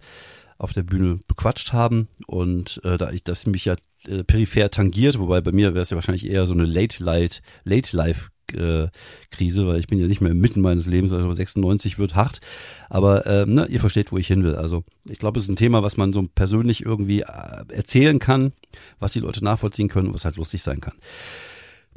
auf 0.59 0.73
der 0.73 0.85
Bühne 0.85 1.21
bequatscht 1.28 1.75
haben. 1.75 2.09
Und 2.26 2.81
äh, 2.83 2.97
da 2.97 3.11
ich 3.11 3.23
das 3.23 3.47
mich 3.47 3.66
ja 3.66 3.75
äh, 4.09 4.25
peripher 4.25 4.71
tangiert, 4.71 5.19
wobei 5.19 5.43
bei 5.43 5.52
mir 5.52 5.75
wäre 5.75 5.83
es 5.83 5.90
ja 5.90 5.97
wahrscheinlich 5.97 6.28
eher 6.31 6.47
so 6.47 6.55
eine 6.55 6.64
Late 6.64 7.05
Light 7.05 7.43
Late 7.64 7.95
Life 7.95 8.31
Krise, 8.47 9.67
weil 9.67 9.79
ich 9.79 9.87
bin 9.87 9.99
ja 9.99 10.07
nicht 10.07 10.21
mehr 10.21 10.35
mitten 10.35 10.61
meines 10.61 10.87
Lebens, 10.87 11.12
also 11.12 11.33
96 11.33 11.99
wird 11.99 12.15
hart. 12.15 12.41
Aber 12.88 13.26
äh, 13.26 13.47
ne, 13.47 13.67
ihr 13.67 13.81
versteht, 13.81 14.12
wo 14.12 14.19
ich 14.19 14.26
hin 14.26 14.45
will. 14.45 14.55
Also 14.55 14.85
ich 15.05 15.19
glaube, 15.19 15.38
es 15.38 15.45
ist 15.45 15.50
ein 15.50 15.57
Thema, 15.57 15.83
was 15.83 15.97
man 15.97 16.12
so 16.12 16.25
persönlich 16.35 16.85
irgendwie 16.85 17.21
äh, 17.21 17.65
erzählen 17.69 18.19
kann, 18.19 18.53
was 18.99 19.12
die 19.12 19.21
Leute 19.21 19.45
nachvollziehen 19.45 19.88
können, 19.88 20.15
was 20.15 20.25
halt 20.25 20.37
lustig 20.37 20.62
sein 20.62 20.81
kann. 20.81 20.95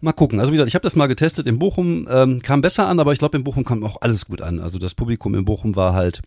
Mal 0.01 0.13
gucken. 0.13 0.39
Also 0.39 0.51
wie 0.51 0.55
gesagt, 0.55 0.69
ich 0.69 0.75
habe 0.75 0.83
das 0.83 0.95
mal 0.95 1.07
getestet 1.07 1.45
in 1.45 1.59
Bochum, 1.59 2.07
ähm, 2.09 2.41
kam 2.41 2.61
besser 2.61 2.87
an, 2.87 2.99
aber 2.99 3.11
ich 3.11 3.19
glaube, 3.19 3.37
in 3.37 3.43
Bochum 3.43 3.65
kam 3.65 3.83
auch 3.83 3.97
alles 4.01 4.25
gut 4.27 4.41
an. 4.41 4.59
Also 4.59 4.79
das 4.79 4.95
Publikum 4.95 5.35
in 5.35 5.45
Bochum 5.45 5.75
war 5.75 5.93
halt 5.93 6.21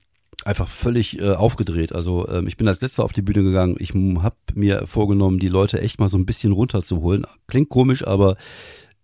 einfach 0.44 0.68
völlig 0.68 1.18
äh, 1.18 1.30
aufgedreht. 1.30 1.92
Also 1.92 2.28
ähm, 2.28 2.46
ich 2.46 2.56
bin 2.56 2.68
als 2.68 2.80
letzter 2.80 3.04
auf 3.04 3.12
die 3.12 3.22
Bühne 3.22 3.42
gegangen. 3.42 3.76
Ich 3.78 3.92
habe 3.94 4.36
mir 4.54 4.86
vorgenommen, 4.86 5.38
die 5.38 5.48
Leute 5.48 5.80
echt 5.80 6.00
mal 6.00 6.08
so 6.08 6.18
ein 6.18 6.26
bisschen 6.26 6.52
runterzuholen. 6.52 7.24
Klingt 7.46 7.68
komisch, 7.68 8.06
aber 8.06 8.36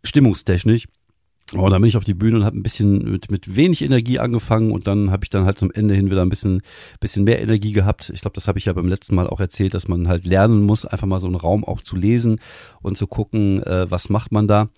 stimmungstechnisch. 0.05 0.87
Oh, 1.57 1.69
dann 1.71 1.81
bin 1.81 1.89
ich 1.89 1.97
auf 1.97 2.05
die 2.05 2.15
Bühne 2.15 2.37
und 2.37 2.45
habe 2.45 2.59
ein 2.59 2.63
bisschen 2.63 3.11
mit, 3.11 3.31
mit 3.31 3.57
wenig 3.57 3.81
Energie 3.81 4.19
angefangen 4.19 4.71
und 4.71 4.87
dann 4.87 5.11
habe 5.11 5.25
ich 5.25 5.31
dann 5.31 5.47
halt 5.47 5.59
zum 5.59 5.71
Ende 5.71 5.95
hin 5.95 6.11
wieder 6.11 6.21
ein 6.21 6.29
bisschen, 6.29 6.61
bisschen 7.01 7.25
mehr 7.25 7.41
Energie 7.41 7.73
gehabt. 7.73 8.11
Ich 8.13 8.21
glaube, 8.21 8.35
das 8.35 8.49
habe 8.49 8.59
ich 8.59 8.67
ja 8.67 8.75
beim 8.75 8.89
letzten 8.89 9.15
Mal 9.15 9.29
auch 9.29 9.41
erzählt, 9.41 9.73
dass 9.73 9.89
man 9.89 10.09
halt 10.09 10.27
lernen 10.27 10.63
muss, 10.65 10.85
einfach 10.85 11.07
mal 11.07 11.21
so 11.21 11.27
einen 11.27 11.37
Raum 11.37 11.65
auch 11.65 11.81
zu 11.81 11.97
lesen 11.97 12.39
und 12.83 12.99
zu 12.99 13.07
gucken, 13.07 13.63
äh, 13.63 13.91
was 13.91 14.11
macht 14.11 14.31
man 14.31 14.47
da. 14.47 14.69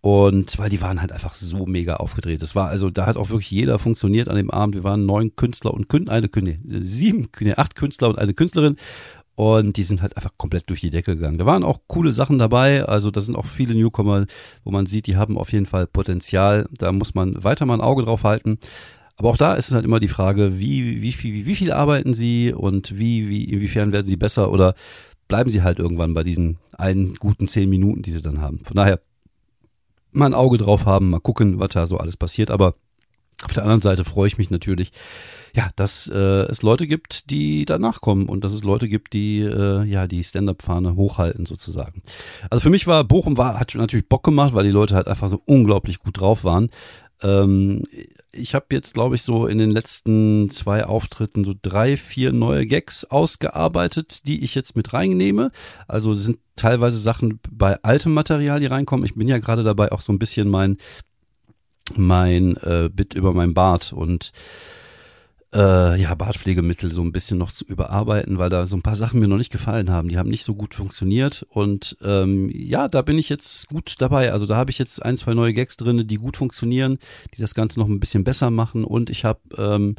Und 0.00 0.56
weil 0.58 0.70
die 0.70 0.80
waren 0.80 1.00
halt 1.00 1.10
einfach 1.10 1.34
so 1.34 1.66
mega 1.66 1.96
aufgedreht. 1.96 2.40
Das 2.40 2.54
war 2.54 2.68
also, 2.68 2.90
da 2.90 3.06
hat 3.06 3.16
auch 3.16 3.30
wirklich 3.30 3.50
jeder 3.50 3.76
funktioniert 3.78 4.28
an 4.28 4.36
dem 4.36 4.52
Abend. 4.52 4.76
Wir 4.76 4.84
waren 4.84 5.04
neun 5.04 5.34
Künstler 5.34 5.74
und 5.74 5.88
Kün 5.88 6.08
eine, 6.08 6.28
nee, 6.36 6.60
sieben, 6.62 7.28
nee, 7.40 7.54
acht 7.54 7.74
Künstler 7.74 8.10
und 8.10 8.18
eine 8.18 8.32
Künstlerin. 8.32 8.76
Und 9.36 9.76
die 9.76 9.82
sind 9.82 10.00
halt 10.00 10.16
einfach 10.16 10.32
komplett 10.38 10.70
durch 10.70 10.80
die 10.80 10.90
Decke 10.90 11.14
gegangen. 11.14 11.36
Da 11.36 11.44
waren 11.44 11.62
auch 11.62 11.80
coole 11.86 12.10
Sachen 12.10 12.38
dabei. 12.38 12.84
Also 12.84 13.10
da 13.10 13.20
sind 13.20 13.36
auch 13.36 13.44
viele 13.44 13.74
Newcomer, 13.74 14.24
wo 14.64 14.70
man 14.70 14.86
sieht, 14.86 15.06
die 15.06 15.16
haben 15.16 15.36
auf 15.36 15.52
jeden 15.52 15.66
Fall 15.66 15.86
Potenzial. 15.86 16.66
Da 16.72 16.90
muss 16.90 17.14
man 17.14 17.44
weiter 17.44 17.66
mal 17.66 17.74
ein 17.74 17.82
Auge 17.82 18.02
drauf 18.02 18.24
halten. 18.24 18.58
Aber 19.16 19.28
auch 19.28 19.36
da 19.36 19.54
ist 19.54 19.68
es 19.68 19.74
halt 19.74 19.84
immer 19.84 20.00
die 20.00 20.08
Frage, 20.08 20.58
wie, 20.58 21.02
wie, 21.02 21.12
viel, 21.12 21.46
wie 21.46 21.54
viel 21.54 21.70
arbeiten 21.70 22.14
sie 22.14 22.52
und 22.52 22.98
wie, 22.98 23.28
wie, 23.28 23.44
inwiefern 23.44 23.92
werden 23.92 24.06
sie 24.06 24.16
besser 24.16 24.50
oder 24.50 24.74
bleiben 25.28 25.50
sie 25.50 25.62
halt 25.62 25.78
irgendwann 25.78 26.14
bei 26.14 26.22
diesen 26.22 26.58
einen 26.76 27.14
guten 27.14 27.46
zehn 27.46 27.68
Minuten, 27.68 28.02
die 28.02 28.12
sie 28.12 28.22
dann 28.22 28.40
haben. 28.40 28.60
Von 28.64 28.76
daher 28.76 29.00
mal 30.12 30.26
ein 30.26 30.34
Auge 30.34 30.56
drauf 30.56 30.86
haben, 30.86 31.10
mal 31.10 31.20
gucken, 31.20 31.58
was 31.58 31.70
da 31.70 31.84
so 31.84 31.98
alles 31.98 32.16
passiert. 32.16 32.50
Aber 32.50 32.74
Auf 33.46 33.52
der 33.52 33.62
anderen 33.62 33.80
Seite 33.80 34.04
freue 34.04 34.26
ich 34.26 34.38
mich 34.38 34.50
natürlich, 34.50 34.90
ja, 35.54 35.68
dass 35.76 36.08
äh, 36.08 36.16
es 36.16 36.62
Leute 36.62 36.88
gibt, 36.88 37.30
die 37.30 37.64
danach 37.64 38.00
kommen 38.00 38.28
und 38.28 38.42
dass 38.42 38.52
es 38.52 38.64
Leute 38.64 38.88
gibt, 38.88 39.12
die 39.12 39.40
äh, 39.40 39.84
ja 39.84 40.08
die 40.08 40.24
Stand-up-Fahne 40.24 40.96
hochhalten 40.96 41.46
sozusagen. 41.46 42.02
Also 42.50 42.60
für 42.60 42.70
mich 42.70 42.88
war 42.88 43.04
Bochum 43.04 43.36
war 43.36 43.60
hat 43.60 43.72
natürlich 43.76 44.08
Bock 44.08 44.24
gemacht, 44.24 44.52
weil 44.52 44.64
die 44.64 44.70
Leute 44.70 44.96
halt 44.96 45.06
einfach 45.06 45.28
so 45.28 45.40
unglaublich 45.46 46.00
gut 46.00 46.20
drauf 46.20 46.42
waren. 46.42 46.70
Ähm, 47.22 47.84
ich 48.32 48.54
habe 48.56 48.66
jetzt, 48.72 48.94
glaube 48.94 49.14
ich, 49.14 49.22
so 49.22 49.46
in 49.46 49.58
den 49.58 49.70
letzten 49.70 50.50
zwei 50.50 50.84
Auftritten 50.84 51.44
so 51.44 51.54
drei, 51.62 51.96
vier 51.96 52.32
neue 52.32 52.66
Gags 52.66 53.04
ausgearbeitet, 53.04 54.26
die 54.26 54.42
ich 54.42 54.56
jetzt 54.56 54.74
mit 54.74 54.92
reinnehme. 54.92 55.52
Also 55.86 56.12
sind 56.14 56.38
teilweise 56.56 56.98
Sachen 56.98 57.38
bei 57.48 57.80
altem 57.84 58.12
Material, 58.12 58.58
die 58.58 58.66
reinkommen. 58.66 59.06
Ich 59.06 59.14
bin 59.14 59.28
ja 59.28 59.38
gerade 59.38 59.62
dabei, 59.62 59.92
auch 59.92 60.00
so 60.00 60.12
ein 60.12 60.18
bisschen 60.18 60.48
mein 60.48 60.78
mein 61.94 62.56
äh, 62.56 62.90
Bit 62.92 63.14
über 63.14 63.32
mein 63.32 63.54
Bart 63.54 63.92
und 63.92 64.32
äh, 65.54 66.00
ja, 66.00 66.14
Bartpflegemittel 66.14 66.90
so 66.90 67.02
ein 67.02 67.12
bisschen 67.12 67.38
noch 67.38 67.52
zu 67.52 67.64
überarbeiten, 67.64 68.38
weil 68.38 68.50
da 68.50 68.66
so 68.66 68.76
ein 68.76 68.82
paar 68.82 68.96
Sachen 68.96 69.20
mir 69.20 69.28
noch 69.28 69.36
nicht 69.36 69.52
gefallen 69.52 69.90
haben. 69.90 70.08
Die 70.08 70.18
haben 70.18 70.28
nicht 70.28 70.44
so 70.44 70.54
gut 70.54 70.74
funktioniert. 70.74 71.46
Und 71.48 71.96
ähm, 72.02 72.50
ja, 72.52 72.88
da 72.88 73.02
bin 73.02 73.18
ich 73.18 73.28
jetzt 73.28 73.68
gut 73.68 73.94
dabei. 73.98 74.32
Also 74.32 74.44
da 74.44 74.56
habe 74.56 74.70
ich 74.70 74.78
jetzt 74.78 75.02
ein, 75.02 75.16
zwei 75.16 75.34
neue 75.34 75.54
Gags 75.54 75.76
drin, 75.76 76.06
die 76.06 76.16
gut 76.16 76.36
funktionieren, 76.36 76.98
die 77.34 77.40
das 77.40 77.54
Ganze 77.54 77.78
noch 77.80 77.88
ein 77.88 78.00
bisschen 78.00 78.24
besser 78.24 78.50
machen. 78.50 78.84
Und 78.84 79.08
ich 79.08 79.24
habe 79.24 79.40
ähm, 79.56 79.94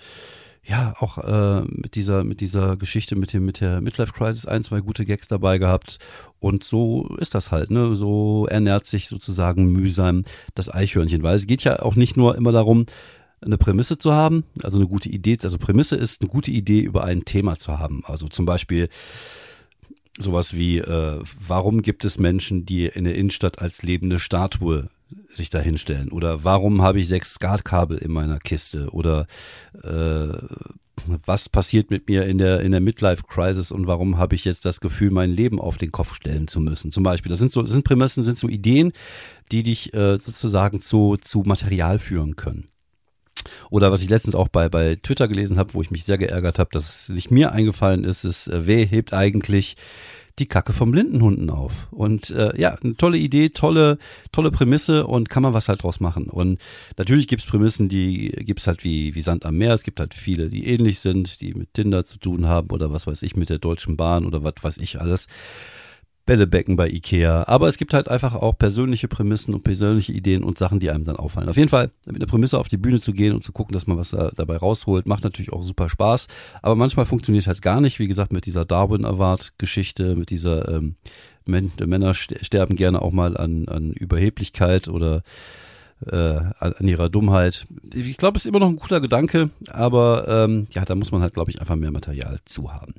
ja 0.68 0.94
auch 1.00 1.18
äh, 1.18 1.62
mit 1.70 1.96
dieser 1.96 2.24
mit 2.24 2.42
dieser 2.42 2.76
Geschichte 2.76 3.16
mit 3.16 3.34
dem 3.34 3.46
mit 3.46 3.62
der 3.62 3.82
Midlife 3.82 4.12
Crisis 4.12 4.46
ein 4.46 4.64
zwei 4.64 4.82
gute 4.82 5.06
Gags 5.06 5.28
dabei 5.28 5.58
gehabt 5.58 5.98
und 6.40 6.64
so 6.64 7.16
ist 7.20 7.36
das 7.36 7.52
halt 7.52 7.72
ne 7.72 7.96
so 7.96 8.48
ernährt 8.48 8.86
sich 8.86 9.08
sozusagen 9.08 9.72
mühsam 9.72 10.24
das 10.56 10.74
Eichhörnchen 10.74 11.24
weil 11.24 11.36
es 11.36 11.48
geht 11.48 11.64
ja 11.64 11.82
auch 11.82 11.96
nicht 11.96 12.18
nur 12.18 12.36
immer 12.36 12.52
darum 12.52 12.86
eine 13.40 13.58
Prämisse 13.58 13.98
zu 13.98 14.14
haben, 14.14 14.46
also 14.64 14.80
eine 14.80 14.88
gute 14.88 15.10
Idee. 15.10 15.38
Also 15.44 15.58
Prämisse 15.58 15.96
ist 15.96 16.22
eine 16.22 16.30
gute 16.30 16.52
Idee 16.52 16.80
über 16.80 17.04
ein 17.04 17.26
Thema 17.26 17.58
zu 17.58 17.78
haben. 17.78 18.04
Also 18.06 18.28
zum 18.28 18.46
Beispiel 18.46 18.90
sowas 20.18 20.54
wie, 20.54 20.80
äh, 20.80 21.22
warum 21.48 21.82
gibt 21.82 22.04
es 22.06 22.18
Menschen, 22.18 22.66
die 22.66 22.88
in 22.88 23.04
der 23.04 23.16
Innenstadt 23.16 23.60
als 23.60 23.84
lebende 23.84 24.18
Statue 24.20 24.90
sich 25.32 25.50
da 25.50 25.60
hinstellen? 25.60 26.12
Oder 26.12 26.44
warum 26.44 26.82
habe 26.82 27.00
ich 27.00 27.08
sechs 27.08 27.36
Skatkabel 27.36 27.98
in 27.98 28.12
meiner 28.12 28.40
Kiste? 28.40 28.90
Oder 28.92 29.28
äh, 29.84 30.38
was 31.26 31.50
passiert 31.50 31.92
mit 31.92 32.08
mir 32.08 32.26
in 32.26 32.38
der 32.38 32.62
in 32.62 32.72
der 32.72 32.82
Midlife 32.82 33.24
Crisis 33.24 33.72
und 33.72 33.88
warum 33.88 34.18
habe 34.18 34.36
ich 34.36 34.46
jetzt 34.46 34.66
das 34.66 34.82
Gefühl, 34.82 35.12
mein 35.12 35.32
Leben 35.32 35.60
auf 35.60 35.78
den 35.78 35.92
Kopf 35.92 36.16
stellen 36.16 36.48
zu 36.48 36.60
müssen? 36.60 36.92
Zum 36.92 37.04
Beispiel, 37.04 37.30
das 37.30 37.40
sind 37.40 37.52
so 37.52 37.62
das 37.62 37.72
sind 37.72 37.86
Prämissen, 37.86 38.24
sind 38.24 38.38
so 38.38 38.48
Ideen, 38.48 38.94
die 39.52 39.64
dich 39.64 39.94
äh, 39.94 40.18
sozusagen 40.18 40.82
zu 40.82 41.18
zu 41.18 41.44
Material 41.46 42.00
führen 42.00 42.36
können. 42.36 42.68
Oder 43.70 43.92
was 43.92 44.02
ich 44.02 44.10
letztens 44.10 44.36
auch 44.36 44.48
bei, 44.48 44.68
bei 44.70 44.96
Twitter 44.96 45.28
gelesen 45.28 45.58
habe, 45.58 45.74
wo 45.74 45.82
ich 45.82 45.92
mich 45.92 46.04
sehr 46.04 46.18
geärgert 46.18 46.60
habe, 46.60 46.70
dass 46.74 47.02
es 47.04 47.10
nicht 47.10 47.32
mir 47.32 47.52
eingefallen 47.52 48.04
ist, 48.04 48.24
ist, 48.24 48.48
äh, 48.48 48.66
wer 48.66 48.86
hebt 48.86 49.14
eigentlich 49.14 49.78
die 50.40 50.46
Kacke 50.46 50.74
vom 50.74 50.92
Blindenhunden 50.92 51.50
auf. 51.50 51.88
Und 51.92 52.30
äh, 52.30 52.60
ja, 52.60 52.76
eine 52.76 52.96
tolle 52.96 53.18
Idee, 53.18 53.50
tolle, 53.50 53.98
tolle 54.32 54.52
Prämisse 54.52 55.08
und 55.08 55.30
kann 55.30 55.44
man 55.44 55.54
was 55.54 55.70
halt 55.70 55.84
draus 55.84 56.00
machen. 56.00 56.26
Und 56.26 56.60
natürlich 56.98 57.28
gibt's 57.28 57.46
Prämissen, 57.46 57.90
die 57.90 58.30
gibt's 58.30 58.68
halt 58.68 58.84
wie, 58.84 59.16
wie 59.16 59.22
Sand 59.22 59.46
am 59.46 59.58
Meer. 59.58 59.74
Es 59.74 59.84
gibt 59.84 60.00
halt 60.00 60.14
viele, 60.14 60.50
die 60.50 60.68
ähnlich 60.68 61.00
sind, 61.00 61.42
die 61.42 61.54
mit 61.54 61.74
Tinder 61.74 62.06
zu 62.06 62.20
tun 62.20 62.46
haben 62.46 62.70
oder 62.72 62.92
was 62.92 63.08
weiß 63.08 63.24
ich, 63.24 63.36
mit 63.36 63.50
der 63.50 63.60
Deutschen 63.60 63.98
Bahn 63.98 64.26
oder 64.26 64.44
was 64.44 64.56
weiß 64.62 64.78
ich 64.78 65.02
alles. 65.02 65.28
Bällebecken 66.28 66.76
bei 66.76 66.88
Ikea. 66.88 67.48
Aber 67.48 67.68
es 67.68 67.78
gibt 67.78 67.96
halt 67.96 68.08
einfach 68.08 68.36
auch 68.36 68.56
persönliche 68.56 69.08
Prämissen 69.08 69.56
und 69.56 69.64
persönliche 69.64 70.14
Ideen 70.14 70.44
und 70.44 70.60
Sachen, 70.60 70.80
die 70.80 70.92
einem 70.92 71.04
dann 71.04 71.16
auffallen. 71.16 71.50
Auf 71.50 71.58
jeden 71.58 71.70
Fall 71.70 71.90
mit 72.06 72.18
einer 72.18 72.28
Prämisse 72.28 72.60
auf 72.60 72.68
die 72.68 72.78
Bühne 72.78 73.00
zu 73.00 73.14
gehen 73.14 73.34
und 73.34 73.44
zu 73.44 73.52
gucken, 73.52 73.74
dass 73.74 73.88
man 73.88 73.98
was 73.98 74.12
dabei 74.12 74.58
rausholt, 74.58 75.08
macht 75.08 75.24
natürlich 75.24 75.52
auch 75.52 75.64
super 75.64 75.90
Spaß. 75.90 76.28
Aber 76.62 76.76
manchmal 76.76 77.08
funktioniert 77.08 77.48
halt 77.48 77.64
gar 77.64 77.82
nicht. 77.82 77.98
Wie 77.98 78.08
gesagt, 78.08 78.32
mit 78.32 78.46
dieser 78.46 78.66
Darwin 78.66 79.06
Award 79.06 79.54
Geschichte, 79.58 80.16
mit 80.16 80.30
dieser 80.30 80.68
ähm, 80.68 80.96
Männer 81.48 82.14
sterben 82.14 82.76
gerne 82.76 83.02
auch 83.02 83.12
mal 83.12 83.38
an, 83.38 83.68
an 83.68 83.94
Überheblichkeit 83.94 84.90
oder 84.90 85.24
äh, 86.06 86.40
an 86.60 86.88
ihrer 86.88 87.10
Dummheit. 87.10 87.66
Ich 87.94 88.18
glaube, 88.18 88.38
es 88.38 88.46
ist 88.46 88.50
immer 88.50 88.60
noch 88.60 88.70
ein 88.70 88.76
guter 88.76 89.02
Gedanke, 89.02 89.50
aber 89.68 90.28
ähm, 90.28 90.68
ja, 90.72 90.86
da 90.86 90.96
muss 90.96 91.12
man 91.12 91.22
halt, 91.22 91.34
glaube 91.34 91.50
ich, 91.52 91.60
einfach 91.60 91.76
mehr 91.76 91.92
Material 91.92 92.40
zu 92.46 92.72
haben. 92.72 92.94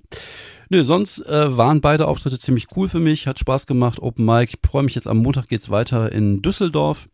Nö, 0.71 0.83
sonst 0.83 1.21
äh, 1.27 1.57
waren 1.57 1.81
beide 1.81 2.07
Auftritte 2.07 2.39
ziemlich 2.39 2.67
cool 2.77 2.89
für 2.89 3.01
mich, 3.01 3.27
hat 3.27 3.39
Spaß 3.39 3.67
gemacht, 3.67 4.01
Open 4.01 4.25
Mic. 4.25 4.53
Ich 4.53 4.71
freue 4.71 4.83
mich 4.83 4.95
jetzt 4.95 5.09
am 5.09 5.19
Montag 5.19 5.49
geht's 5.49 5.71
weiter 5.71 6.13
in 6.13 6.43
Düsseldorf. 6.43 7.09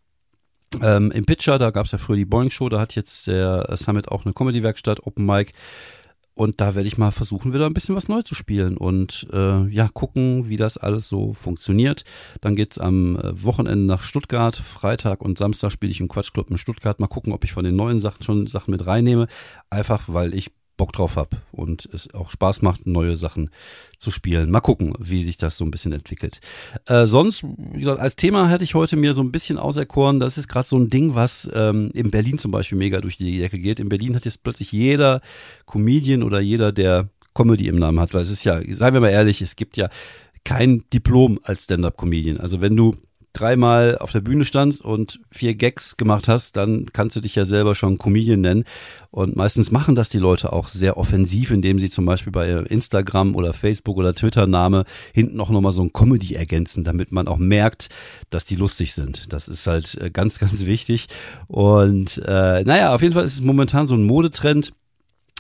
Ähm, 0.83 1.13
Im 1.13 1.25
Pitcher, 1.25 1.59
da 1.59 1.71
gab's 1.71 1.93
ja 1.93 1.99
früher 1.99 2.17
die 2.17 2.25
Boeing 2.25 2.51
Show, 2.51 2.69
da 2.69 2.81
hat 2.81 2.97
jetzt 2.97 3.29
der 3.29 3.69
Summit 3.77 4.09
auch 4.09 4.25
eine 4.25 4.35
Comedy-Werkstatt, 4.35 5.07
Open 5.07 5.25
Mic. 5.25 5.53
Und 6.37 6.61
da 6.61 6.75
werde 6.75 6.89
ich 6.89 6.99
mal 6.99 7.13
versuchen, 7.13 7.55
wieder 7.55 7.67
ein 7.67 7.75
bisschen 7.75 7.95
was 7.95 8.09
neu 8.09 8.23
zu 8.23 8.35
spielen 8.35 8.77
und 8.77 9.29
äh, 9.33 9.69
ja, 9.69 9.89
gucken, 9.89 10.49
wie 10.49 10.57
das 10.57 10.77
alles 10.77 11.07
so 11.07 11.33
funktioniert. 11.33 12.03
Dann 12.41 12.57
geht's 12.57 12.79
am 12.79 13.17
äh, 13.17 13.41
Wochenende 13.41 13.85
nach 13.85 14.03
Stuttgart. 14.03 14.57
Freitag 14.57 15.23
und 15.23 15.39
Samstag 15.39 15.71
spiele 15.71 15.93
ich 15.93 16.01
im 16.01 16.09
Quatschclub 16.09 16.51
in 16.51 16.59
Stuttgart. 16.59 16.99
Mal 16.99 17.07
gucken, 17.07 17.33
ob 17.33 17.45
ich 17.45 17.53
von 17.53 17.65
den 17.65 17.77
neuen 17.77 18.01
Sachen 18.01 18.25
schon 18.25 18.49
Sachen 18.49 18.73
mit 18.73 18.85
reinnehme. 18.85 19.29
Einfach, 19.71 20.03
weil 20.09 20.35
ich 20.35 20.51
Bock 20.77 20.93
drauf 20.93 21.17
habe 21.17 21.37
und 21.53 21.89
es 21.93 22.13
auch 22.15 22.31
Spaß 22.31 22.63
macht, 22.63 22.87
neue 22.87 23.17
Sachen 23.17 23.51
zu 23.99 24.11
spielen. 24.11 24.51
Mal 24.51 24.61
gucken, 24.61 24.95
wie 24.99 25.23
sich 25.23 25.37
das 25.37 25.57
so 25.57 25.65
ein 25.65 25.71
bisschen 25.71 25.93
entwickelt. 25.93 26.41
Äh, 26.87 27.07
sonst, 27.07 27.45
wie 27.45 27.81
gesagt, 27.81 28.01
als 28.01 28.17
Thema 28.17 28.49
hätte 28.49 28.65
ich 28.65 28.75
heute 28.75 28.97
mir 28.97 29.15
so 29.15 29.23
ein 29.23 29.33
bisschen 29.33 29.59
auserkoren, 29.59 30.21
das 30.21 30.39
ist 30.39 30.49
gerade 30.49 30.67
so 30.67 30.77
ein 30.77 30.91
Ding, 30.91 31.15
was 31.15 31.49
ähm, 31.55 31.91
in 31.95 32.11
Berlin 32.11 32.39
zum 32.39 32.51
Beispiel 32.51 32.79
mega 32.79 33.01
durch 33.01 33.17
die 33.17 33.39
Decke 33.39 33.59
geht. 33.59 33.81
In 33.81 33.89
Berlin 33.89 34.17
hat 34.17 34.25
jetzt 34.25 34.43
plötzlich 34.43 34.73
jeder 34.73 35.21
Comedian 35.67 36.23
oder 36.23 36.41
jeder, 36.41 36.73
der 36.73 37.09
Comedy 37.35 37.69
im 37.69 37.77
Namen 37.77 38.01
hat, 38.01 38.15
weil 38.15 38.23
es 38.23 38.31
ist 38.31 38.45
ja, 38.45 38.61
seien 38.75 38.95
wir 38.95 39.01
mal 39.01 39.11
ehrlich, 39.11 39.43
es 39.43 39.57
gibt 39.57 39.77
ja 39.77 39.89
kein 40.45 40.85
Diplom 40.93 41.41
als 41.43 41.65
Stand-up-Comedian. 41.65 42.39
Also 42.39 42.61
wenn 42.61 42.77
du 42.77 42.95
dreimal 43.35 43.99
auf 43.99 44.13
der 44.13 44.21
Bühne 44.21 44.45
standst 44.45 44.81
und 44.81 45.21
vier 45.31 45.55
Gags 45.55 45.97
gemacht 45.97 46.29
hast, 46.29 46.57
dann 46.57 46.87
kannst 46.93 47.17
du 47.17 47.21
dich 47.21 47.35
ja 47.35 47.45
selber 47.45 47.75
schon 47.75 47.99
Comedian 47.99 48.41
nennen. 48.41 48.65
Und 49.11 49.37
meistens 49.37 49.71
machen 49.71 49.95
das 49.95 50.09
die 50.09 50.19
Leute 50.19 50.53
auch 50.53 50.69
sehr 50.69 50.97
offensiv, 50.97 51.51
indem 51.51 51.79
sie 51.79 51.91
zum 51.91 52.07
Beispiel 52.07 52.33
bei 52.33 52.49
Instagram 52.49 53.35
oder 53.35 53.53
Facebook 53.53 53.97
oder 53.97 54.15
Twitter-Name 54.15 54.85
hinten 55.13 55.41
auch 55.41 55.51
nochmal 55.51 55.73
so 55.73 55.83
ein 55.83 55.93
Comedy 55.93 56.35
ergänzen, 56.35 56.85
damit 56.85 57.13
man 57.13 57.29
auch 57.29 57.39
merkt, 57.39 57.89
dass 58.31 58.45
die 58.45 58.57
lustig 58.57 58.95
sind. 58.95 59.33
Das 59.33 59.49
ist 59.49 59.67
halt 59.67 59.97
äh, 60.01 60.11
ganz, 60.11 60.39
ganz 60.41 60.65
wichtig. 60.65 61.09
Und 61.49 62.23
äh, 62.25 62.63
naja, 62.63 62.95
auf 62.95 63.03
jeden 63.03 63.15
Fall 63.15 63.25
ist 63.25 63.35
es 63.35 63.41
momentan 63.41 63.87
so 63.87 63.95
ein 63.95 64.05
Modetrend 64.05 64.73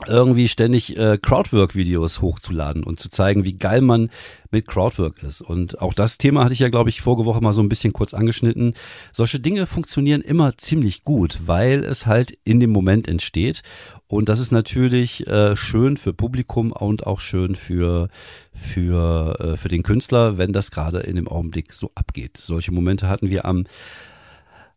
irgendwie 0.09 0.49
ständig 0.49 0.97
äh, 0.97 1.19
Crowdwork-Videos 1.19 2.21
hochzuladen 2.21 2.83
und 2.83 2.99
zu 2.99 3.09
zeigen, 3.09 3.45
wie 3.45 3.57
geil 3.57 3.81
man 3.81 4.11
mit 4.51 4.67
Crowdwork 4.67 5.23
ist. 5.23 5.41
Und 5.41 5.81
auch 5.81 5.95
das 5.95 6.19
Thema 6.19 6.43
hatte 6.43 6.53
ich 6.53 6.59
ja, 6.59 6.69
glaube 6.69 6.91
ich, 6.91 7.01
vorige 7.01 7.25
Woche 7.25 7.41
mal 7.41 7.53
so 7.53 7.63
ein 7.63 7.69
bisschen 7.69 7.93
kurz 7.93 8.13
angeschnitten. 8.13 8.75
Solche 9.13 9.39
Dinge 9.39 9.67
funktionieren 9.67 10.21
immer 10.21 10.57
ziemlich 10.57 11.05
gut, 11.05 11.39
weil 11.47 11.85
es 11.85 12.07
halt 12.07 12.37
in 12.45 12.59
dem 12.59 12.71
Moment 12.71 13.07
entsteht. 13.07 13.63
Und 14.09 14.29
das 14.29 14.41
ist 14.41 14.51
natürlich 14.51 15.27
äh, 15.29 15.55
schön 15.55 15.97
für 15.97 16.13
Publikum 16.13 16.73
und 16.73 17.07
auch 17.07 17.21
schön 17.21 17.55
für, 17.55 18.09
für, 18.53 19.39
äh, 19.39 19.57
für 19.57 19.69
den 19.69 19.85
Künstler, 19.85 20.39
wenn 20.39 20.53
das 20.53 20.73
gerade 20.73 21.01
in 21.01 21.17
dem 21.17 21.29
Augenblick 21.29 21.73
so 21.73 21.93
abgeht. 21.95 22.37
Solche 22.37 22.73
Momente 22.73 23.09
hatten 23.09 23.31
wir 23.31 23.45
am 23.45 23.65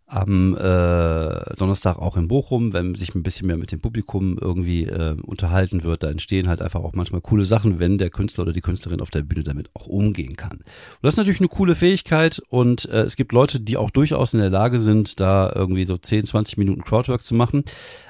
am 0.08 0.56
äh, 0.56 1.56
Donnerstag 1.58 1.98
auch 2.00 2.16
in 2.16 2.30
Bochum, 2.30 2.72
wenn 2.72 2.96
sich 2.96 3.14
ein 3.14 3.24
bisschen 3.24 3.48
mehr 3.48 3.58
mit 3.58 3.74
dem 3.74 3.82
Publikum 3.82 4.38
irgendwie 4.40 4.86
äh, 4.86 5.18
unterhalten 5.22 5.84
wird, 5.84 6.02
da 6.02 6.10
entstehen 6.10 6.48
halt 6.48 6.62
einfach 6.62 6.80
auch 6.80 6.94
manchmal 6.94 7.20
coole 7.20 7.44
Sachen, 7.44 7.80
wenn 7.80 7.98
der 7.98 8.10
Künstler 8.10 8.44
oder 8.44 8.54
die 8.54 8.62
Künstlerin 8.62 9.02
auf 9.02 9.12
der 9.12 9.24
Bühne 9.24 9.44
damit 9.44 9.70
auch 9.74 9.88
umgehen 9.88 10.38
kann. 10.38 10.60
Und 10.60 10.66
das 11.02 11.16
ist 11.16 11.18
natürlich 11.18 11.42
eine 11.42 11.50
coole 11.50 11.76
Fähigkeit 11.76 12.42
und 12.50 12.86
äh, 12.86 13.02
es 13.02 13.18
gibt 13.18 13.34
Leute, 13.34 13.60
die 13.60 13.76
auch 13.76 13.92
durchaus 13.92 14.34
in 14.34 14.40
der 14.40 14.50
Lage 14.50 14.80
sind, 14.80 15.20
da 15.20 15.52
irgendwie 15.54 15.84
so 15.84 15.98
10, 15.98 16.26
20 16.26 16.58
Minuten 16.58 16.84
Crowdwork 16.84 17.24
zu 17.24 17.36
machen. 17.36 17.64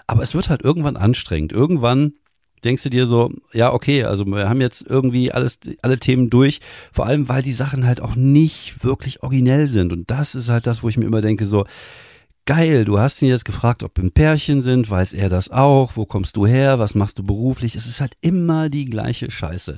Aber 0.06 0.22
es 0.22 0.36
wird 0.36 0.50
halt 0.50 0.62
irgendwann 0.62 0.98
anstrengend. 0.98 1.52
Irgendwann 1.52 2.14
denkst 2.64 2.84
du 2.84 2.90
dir 2.90 3.06
so, 3.06 3.32
ja, 3.54 3.74
okay, 3.74 4.04
also 4.04 4.26
wir 4.26 4.50
haben 4.50 4.62
jetzt 4.62 4.86
irgendwie 4.88 5.32
alles, 5.32 5.60
alle 5.82 6.00
Themen 6.00 6.30
durch, 6.30 6.60
vor 6.92 7.06
allem, 7.06 7.30
weil 7.30 7.42
die 7.42 7.54
Sachen 7.54 7.86
halt 7.86 8.02
auch 8.02 8.16
nicht 8.16 8.84
wirklich 8.84 9.24
originell 9.24 9.68
sind. 9.68 9.94
Und 9.94 10.10
das 10.10 10.36
ist 10.36 10.50
halt 10.50 10.68
das, 10.68 10.84
wo 10.84 10.90
ich 10.90 10.98
mir 10.98 11.06
immer 11.06 11.22
denke, 11.22 11.46
so, 11.46 11.66
geil, 12.48 12.86
du 12.86 12.98
hast 12.98 13.22
ihn 13.22 13.28
jetzt 13.28 13.46
gefragt, 13.46 13.84
ob 13.84 13.96
wir 13.98 14.06
ein 14.06 14.12
Pärchen 14.12 14.62
sind, 14.62 14.90
weiß 14.90 15.14
er 15.14 15.30
das 15.30 15.52
auch, 15.52 15.92
wo 15.96 16.06
kommst 16.06 16.38
du 16.38 16.48
her, 16.48 16.80
was 16.80 16.96
machst 16.96 17.20
du 17.20 17.24
beruflich? 17.24 17.76
Es 17.76 17.86
ist 17.86 18.02
halt 18.02 18.14
immer 18.22 18.70
die 18.70 18.86
gleiche 18.86 19.30
Scheiße. 19.30 19.78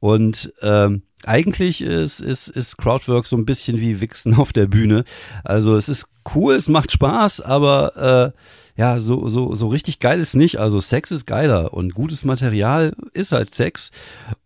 Und 0.00 0.52
ähm, 0.62 1.02
eigentlich 1.24 1.82
ist, 1.82 2.20
ist, 2.20 2.48
ist 2.48 2.78
Crowdwork 2.78 3.26
so 3.26 3.36
ein 3.36 3.44
bisschen 3.44 3.80
wie 3.80 4.00
Wichsen 4.00 4.34
auf 4.34 4.52
der 4.52 4.66
Bühne. 4.66 5.04
Also 5.44 5.76
es 5.76 5.88
ist 5.88 6.08
cool, 6.34 6.54
es 6.54 6.68
macht 6.68 6.90
Spaß, 6.92 7.42
aber 7.42 8.32
äh, 8.34 8.38
ja, 8.78 9.00
so, 9.00 9.28
so, 9.28 9.56
so 9.56 9.66
richtig 9.66 9.98
geil 9.98 10.20
ist 10.20 10.36
nicht. 10.36 10.58
Also 10.58 10.78
Sex 10.78 11.10
ist 11.10 11.26
geiler 11.26 11.74
und 11.74 11.94
gutes 11.94 12.24
Material 12.24 12.94
ist 13.12 13.32
halt 13.32 13.52
Sex. 13.52 13.90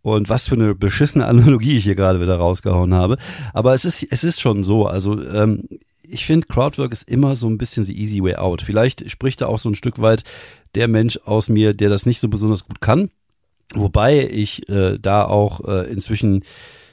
Und 0.01 0.31
was 0.31 0.49
für 0.49 0.55
eine 0.55 0.75
beschissene 0.75 1.27
Analogie 1.29 1.77
ich 1.77 1.85
hier 1.85 1.95
gerade 1.95 2.19
wieder 2.19 2.37
rausgehauen 2.37 2.95
habe. 2.95 3.19
Aber 3.53 3.75
es 3.75 3.85
ist, 3.85 4.07
es 4.11 4.25
ist 4.25 4.41
schon 4.41 4.63
so. 4.63 4.87
Also 4.87 5.23
ähm, 5.23 5.69
ich 6.03 6.25
finde, 6.25 6.47
Crowdwork 6.47 6.93
ist 6.93 7.11
immer 7.11 7.35
so 7.35 7.47
ein 7.47 7.59
bisschen 7.59 7.85
the 7.85 7.95
easy 7.95 8.23
way 8.23 8.37
out. 8.37 8.63
Vielleicht 8.63 9.11
spricht 9.11 9.43
da 9.43 9.49
auch 9.49 9.59
so 9.59 9.69
ein 9.69 9.75
Stück 9.75 10.01
weit 10.01 10.25
der 10.75 10.89
Mensch 10.89 11.19
aus 11.27 11.51
mir, 11.51 11.75
der 11.75 11.91
das 11.91 12.07
nicht 12.07 12.19
so 12.19 12.29
besonders 12.29 12.65
gut 12.65 12.81
kann. 12.81 13.11
Wobei 13.75 14.27
ich 14.31 14.67
äh, 14.71 14.99
da 14.99 15.27
auch 15.27 15.61
äh, 15.69 15.93
inzwischen 15.93 16.43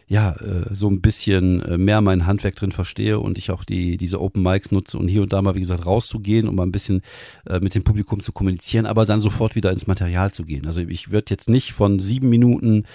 ja, 0.09 0.31
äh, 0.31 0.73
so 0.73 0.89
ein 0.89 1.01
bisschen 1.01 1.61
äh, 1.61 1.77
mehr 1.77 2.01
mein 2.01 2.25
Handwerk 2.25 2.55
drin 2.55 2.71
verstehe 2.71 3.19
und 3.19 3.37
ich 3.37 3.51
auch 3.51 3.63
die, 3.63 3.95
diese 3.95 4.19
Open 4.19 4.41
Mics 4.41 4.71
nutze 4.71 4.97
und 4.97 5.07
hier 5.07 5.21
und 5.21 5.31
da 5.31 5.41
mal, 5.43 5.53
wie 5.53 5.59
gesagt, 5.59 5.85
rauszugehen, 5.85 6.47
um 6.47 6.55
mal 6.55 6.63
ein 6.63 6.71
bisschen 6.71 7.03
äh, 7.45 7.59
mit 7.59 7.75
dem 7.75 7.83
Publikum 7.83 8.19
zu 8.19 8.31
kommunizieren, 8.31 8.87
aber 8.87 9.05
dann 9.05 9.21
sofort 9.21 9.55
wieder 9.55 9.71
ins 9.71 9.85
Material 9.85 10.31
zu 10.31 10.45
gehen. 10.45 10.65
Also 10.65 10.81
ich 10.81 11.11
würde 11.11 11.27
jetzt 11.29 11.47
nicht 11.47 11.73
von 11.73 11.99
sieben 11.99 12.27
Minuten 12.29 12.85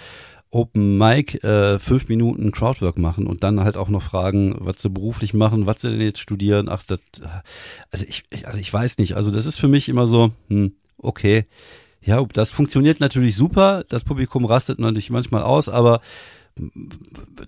Open 0.50 0.98
Mic 0.98 1.42
äh, 1.44 1.78
fünf 1.78 2.08
Minuten 2.08 2.50
Crowdwork 2.50 2.98
machen 2.98 3.28
und 3.28 3.44
dann 3.44 3.60
halt 3.60 3.76
auch 3.76 3.88
noch 3.88 4.02
fragen, 4.02 4.56
was 4.58 4.82
sie 4.82 4.90
beruflich 4.90 5.34
machen, 5.34 5.66
was 5.66 5.82
sie 5.82 5.90
denn 5.90 6.00
jetzt 6.00 6.20
studieren. 6.20 6.68
Ach, 6.68 6.82
das, 6.82 6.98
also 7.92 8.04
ich, 8.08 8.24
also 8.44 8.58
ich 8.58 8.72
weiß 8.72 8.98
nicht. 8.98 9.14
Also 9.14 9.30
das 9.30 9.46
ist 9.46 9.58
für 9.58 9.68
mich 9.68 9.88
immer 9.88 10.08
so, 10.08 10.32
hm, 10.48 10.72
okay. 10.98 11.46
Ja, 12.02 12.22
das 12.32 12.50
funktioniert 12.50 12.98
natürlich 13.00 13.36
super. 13.36 13.84
Das 13.88 14.04
Publikum 14.04 14.44
rastet 14.44 14.80
natürlich 14.80 15.10
manchmal 15.10 15.42
aus, 15.42 15.68
aber 15.68 16.00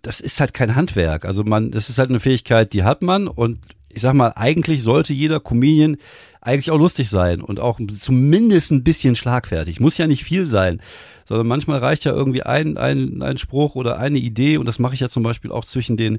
das 0.02 0.20
ist 0.20 0.40
halt 0.40 0.54
kein 0.54 0.74
Handwerk. 0.74 1.24
Also 1.24 1.44
man, 1.44 1.70
das 1.70 1.88
ist 1.88 1.98
halt 1.98 2.10
eine 2.10 2.20
Fähigkeit, 2.20 2.72
die 2.72 2.82
hat 2.82 3.02
man 3.02 3.28
und 3.28 3.58
ich 3.92 4.02
sag 4.02 4.14
mal, 4.14 4.32
eigentlich 4.36 4.82
sollte 4.82 5.14
jeder 5.14 5.40
Comedian 5.40 5.96
eigentlich 6.40 6.70
auch 6.70 6.78
lustig 6.78 7.08
sein 7.08 7.40
und 7.40 7.60
auch 7.60 7.80
zumindest 7.92 8.70
ein 8.70 8.84
bisschen 8.84 9.16
schlagfertig. 9.16 9.80
Muss 9.80 9.98
ja 9.98 10.06
nicht 10.06 10.24
viel 10.24 10.44
sein 10.44 10.80
sondern 11.26 11.46
manchmal 11.46 11.78
reicht 11.78 12.04
ja 12.04 12.12
irgendwie 12.12 12.42
ein, 12.42 12.76
ein, 12.76 13.22
ein 13.22 13.38
Spruch 13.38 13.74
oder 13.74 13.98
eine 13.98 14.18
Idee 14.18 14.56
und 14.56 14.66
das 14.66 14.78
mache 14.78 14.94
ich 14.94 15.00
ja 15.00 15.08
zum 15.08 15.22
Beispiel 15.22 15.50
auch 15.50 15.64
zwischen 15.64 15.96
den 15.96 16.18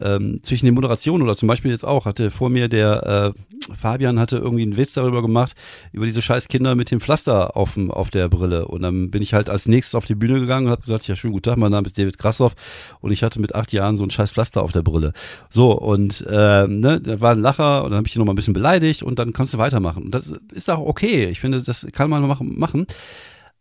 ähm, 0.00 0.40
zwischen 0.42 0.66
den 0.66 0.74
Moderationen 0.74 1.22
oder 1.22 1.36
zum 1.36 1.46
Beispiel 1.46 1.70
jetzt 1.70 1.84
auch, 1.84 2.04
hatte 2.04 2.30
vor 2.30 2.50
mir 2.50 2.68
der 2.68 3.34
äh, 3.34 3.74
Fabian 3.74 4.18
hatte 4.18 4.36
irgendwie 4.36 4.62
einen 4.62 4.76
Witz 4.76 4.92
darüber 4.92 5.22
gemacht, 5.22 5.54
über 5.92 6.06
diese 6.06 6.22
scheiß 6.22 6.48
Kinder 6.48 6.74
mit 6.74 6.90
dem 6.90 7.00
Pflaster 7.00 7.56
auf, 7.56 7.74
dem, 7.74 7.90
auf 7.90 8.10
der 8.10 8.28
Brille 8.28 8.66
und 8.66 8.82
dann 8.82 9.10
bin 9.10 9.22
ich 9.22 9.34
halt 9.34 9.48
als 9.48 9.66
nächstes 9.66 9.94
auf 9.94 10.04
die 10.04 10.14
Bühne 10.14 10.40
gegangen 10.40 10.66
und 10.66 10.72
habe 10.72 10.82
gesagt, 10.82 11.08
ja 11.08 11.16
schönen 11.16 11.32
guten 11.32 11.44
Tag, 11.44 11.58
mein 11.58 11.72
Name 11.72 11.86
ist 11.86 11.98
David 11.98 12.18
Krassoff 12.18 12.54
und 13.00 13.10
ich 13.12 13.22
hatte 13.22 13.40
mit 13.40 13.54
acht 13.54 13.72
Jahren 13.72 13.96
so 13.96 14.04
ein 14.04 14.10
scheiß 14.10 14.32
Pflaster 14.32 14.62
auf 14.62 14.72
der 14.72 14.82
Brille. 14.82 15.12
So 15.48 15.72
und 15.72 16.24
äh, 16.28 16.66
ne, 16.66 17.00
da 17.00 17.20
war 17.20 17.32
ein 17.32 17.40
Lacher 17.40 17.84
und 17.84 17.90
dann 17.90 17.98
habe 17.98 18.08
ich 18.08 18.14
ihn 18.14 18.20
noch 18.20 18.26
mal 18.26 18.32
ein 18.32 18.36
bisschen 18.36 18.54
beleidigt 18.54 19.02
und 19.02 19.18
dann 19.18 19.32
kannst 19.32 19.54
du 19.54 19.58
weitermachen. 19.58 20.04
Und 20.04 20.14
das 20.14 20.32
ist 20.52 20.70
auch 20.70 20.80
okay. 20.80 21.26
Ich 21.26 21.40
finde, 21.40 21.60
das 21.60 21.86
kann 21.92 22.10
man 22.10 22.26
machen. 22.26 22.58
machen. 22.58 22.86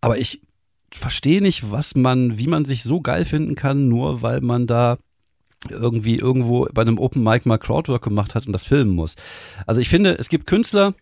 Aber 0.01 0.17
ich 0.17 0.41
verstehe 0.97 1.41
nicht, 1.41 1.71
was 1.71 1.95
man, 1.95 2.37
wie 2.39 2.47
man 2.47 2.65
sich 2.65 2.83
so 2.83 3.01
geil 3.01 3.25
finden 3.25 3.55
kann, 3.55 3.87
nur 3.87 4.21
weil 4.21 4.41
man 4.41 4.67
da 4.67 4.97
irgendwie 5.69 6.17
irgendwo 6.17 6.67
bei 6.73 6.81
einem 6.81 6.99
Open 6.99 7.23
Mic 7.23 7.47
mal 7.47 7.57
Crowdwork 7.57 8.03
gemacht 8.03 8.35
hat 8.35 8.45
und 8.45 8.53
das 8.53 8.63
filmen 8.63 8.91
muss. 8.91 9.15
Also 9.65 9.81
ich 9.81 9.89
finde, 9.89 10.17
es 10.17 10.29
gibt 10.29 10.47
Künstler, 10.47 10.93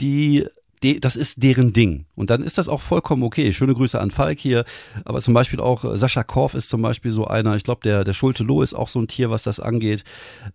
die 0.00 0.46
das 0.82 1.16
ist 1.16 1.42
deren 1.42 1.72
Ding. 1.74 2.06
Und 2.14 2.30
dann 2.30 2.42
ist 2.42 2.56
das 2.56 2.68
auch 2.68 2.80
vollkommen 2.80 3.22
okay. 3.22 3.52
Schöne 3.52 3.74
Grüße 3.74 4.00
an 4.00 4.10
Falk 4.10 4.38
hier. 4.38 4.64
Aber 5.04 5.20
zum 5.20 5.34
Beispiel 5.34 5.60
auch 5.60 5.84
äh, 5.84 5.98
Sascha 5.98 6.22
Korf 6.22 6.54
ist 6.54 6.70
zum 6.70 6.80
Beispiel 6.80 7.10
so 7.10 7.26
einer. 7.26 7.54
Ich 7.56 7.64
glaube, 7.64 7.82
der, 7.84 8.02
der 8.02 8.14
Schulte 8.14 8.44
Loh 8.44 8.62
ist 8.62 8.72
auch 8.72 8.88
so 8.88 8.98
ein 8.98 9.06
Tier, 9.06 9.28
was 9.28 9.42
das 9.42 9.60
angeht. 9.60 10.04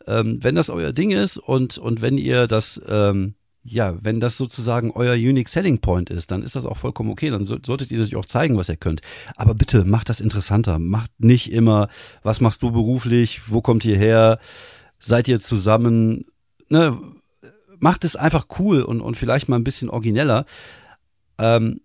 Ähm, 0.07 0.39
wenn 0.41 0.55
das 0.55 0.71
euer 0.71 0.93
Ding 0.93 1.11
ist 1.11 1.37
und, 1.37 1.77
und 1.77 2.01
wenn 2.01 2.17
ihr 2.17 2.47
das, 2.47 2.81
ähm, 2.87 3.35
ja, 3.67 3.97
wenn 3.99 4.19
das 4.19 4.37
sozusagen 4.37 4.91
euer 4.91 5.15
Unique 5.15 5.49
Selling 5.49 5.79
Point 5.79 6.11
ist, 6.11 6.29
dann 6.29 6.43
ist 6.43 6.55
das 6.55 6.67
auch 6.67 6.77
vollkommen 6.77 7.09
okay. 7.09 7.31
Dann 7.31 7.45
so, 7.45 7.57
solltet 7.65 7.91
ihr 7.91 7.97
natürlich 7.97 8.15
auch 8.15 8.25
zeigen, 8.25 8.57
was 8.57 8.69
ihr 8.69 8.75
könnt. 8.75 9.01
Aber 9.35 9.55
bitte 9.55 9.85
macht 9.85 10.09
das 10.09 10.21
interessanter. 10.21 10.77
Macht 10.77 11.11
nicht 11.17 11.51
immer, 11.51 11.89
was 12.21 12.41
machst 12.41 12.61
du 12.61 12.71
beruflich? 12.71 13.49
Wo 13.49 13.61
kommt 13.61 13.83
ihr 13.83 13.97
her? 13.97 14.39
Seid 14.99 15.27
ihr 15.27 15.39
zusammen? 15.39 16.25
Ne? 16.69 16.97
Macht 17.79 18.05
es 18.05 18.15
einfach 18.15 18.45
cool 18.59 18.83
und, 18.83 19.01
und 19.01 19.17
vielleicht 19.17 19.49
mal 19.49 19.57
ein 19.57 19.63
bisschen 19.63 19.89
origineller. 19.89 20.45
Ähm, 21.39 21.81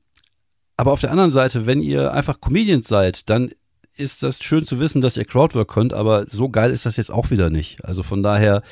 aber 0.76 0.92
auf 0.92 1.00
der 1.00 1.10
anderen 1.10 1.30
Seite, 1.30 1.64
wenn 1.64 1.80
ihr 1.80 2.12
einfach 2.12 2.42
Comedians 2.42 2.88
seid, 2.88 3.30
dann 3.30 3.52
ist 3.94 4.22
das 4.22 4.42
schön 4.42 4.66
zu 4.66 4.80
wissen, 4.80 5.00
dass 5.00 5.16
ihr 5.16 5.24
Crowdwork 5.24 5.68
könnt, 5.68 5.94
aber 5.94 6.26
so 6.28 6.50
geil 6.50 6.70
ist 6.70 6.86
das 6.86 6.96
jetzt 6.96 7.10
auch 7.10 7.30
wieder 7.30 7.50
nicht. 7.50 7.84
Also 7.84 8.02
von 8.02 8.22
daher, 8.22 8.62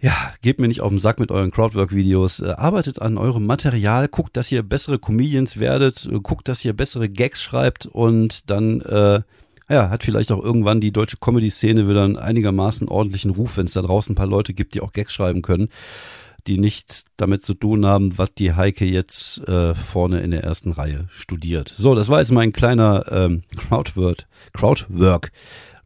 ja, 0.00 0.32
gebt 0.40 0.60
mir 0.60 0.68
nicht 0.68 0.80
auf 0.80 0.88
den 0.88 0.98
Sack 0.98 1.20
mit 1.20 1.30
euren 1.30 1.50
Crowdwork-Videos. 1.50 2.40
Äh, 2.40 2.52
arbeitet 2.52 3.02
an 3.02 3.18
eurem 3.18 3.44
Material, 3.46 4.08
guckt, 4.08 4.36
dass 4.36 4.50
ihr 4.50 4.62
bessere 4.62 4.98
Comedians 4.98 5.58
werdet, 5.58 6.06
äh, 6.06 6.18
guckt, 6.20 6.48
dass 6.48 6.64
ihr 6.64 6.72
bessere 6.72 7.08
Gags 7.08 7.42
schreibt 7.42 7.86
und 7.86 8.50
dann, 8.50 8.80
äh, 8.80 9.20
ja, 9.68 9.90
hat 9.90 10.02
vielleicht 10.02 10.32
auch 10.32 10.42
irgendwann 10.42 10.80
die 10.80 10.92
deutsche 10.92 11.18
Comedy-Szene 11.18 11.88
wieder 11.88 12.02
einen 12.02 12.16
einigermaßen 12.16 12.88
ordentlichen 12.88 13.30
Ruf, 13.30 13.56
wenn 13.56 13.66
es 13.66 13.74
da 13.74 13.82
draußen 13.82 14.12
ein 14.12 14.16
paar 14.16 14.26
Leute 14.26 14.54
gibt, 14.54 14.74
die 14.74 14.80
auch 14.80 14.92
Gags 14.92 15.12
schreiben 15.12 15.42
können, 15.42 15.68
die 16.46 16.58
nichts 16.58 17.04
damit 17.18 17.44
zu 17.44 17.52
tun 17.52 17.84
haben, 17.84 18.16
was 18.16 18.32
die 18.34 18.54
Heike 18.54 18.86
jetzt 18.86 19.46
äh, 19.46 19.74
vorne 19.74 20.20
in 20.20 20.30
der 20.30 20.42
ersten 20.42 20.72
Reihe 20.72 21.08
studiert. 21.10 21.68
So, 21.68 21.94
das 21.94 22.08
war 22.08 22.20
jetzt 22.20 22.32
mein 22.32 22.52
kleiner 22.52 23.04
ähm, 23.10 23.42
Crowdwork, 23.54 24.26
Crowdwork 24.54 25.30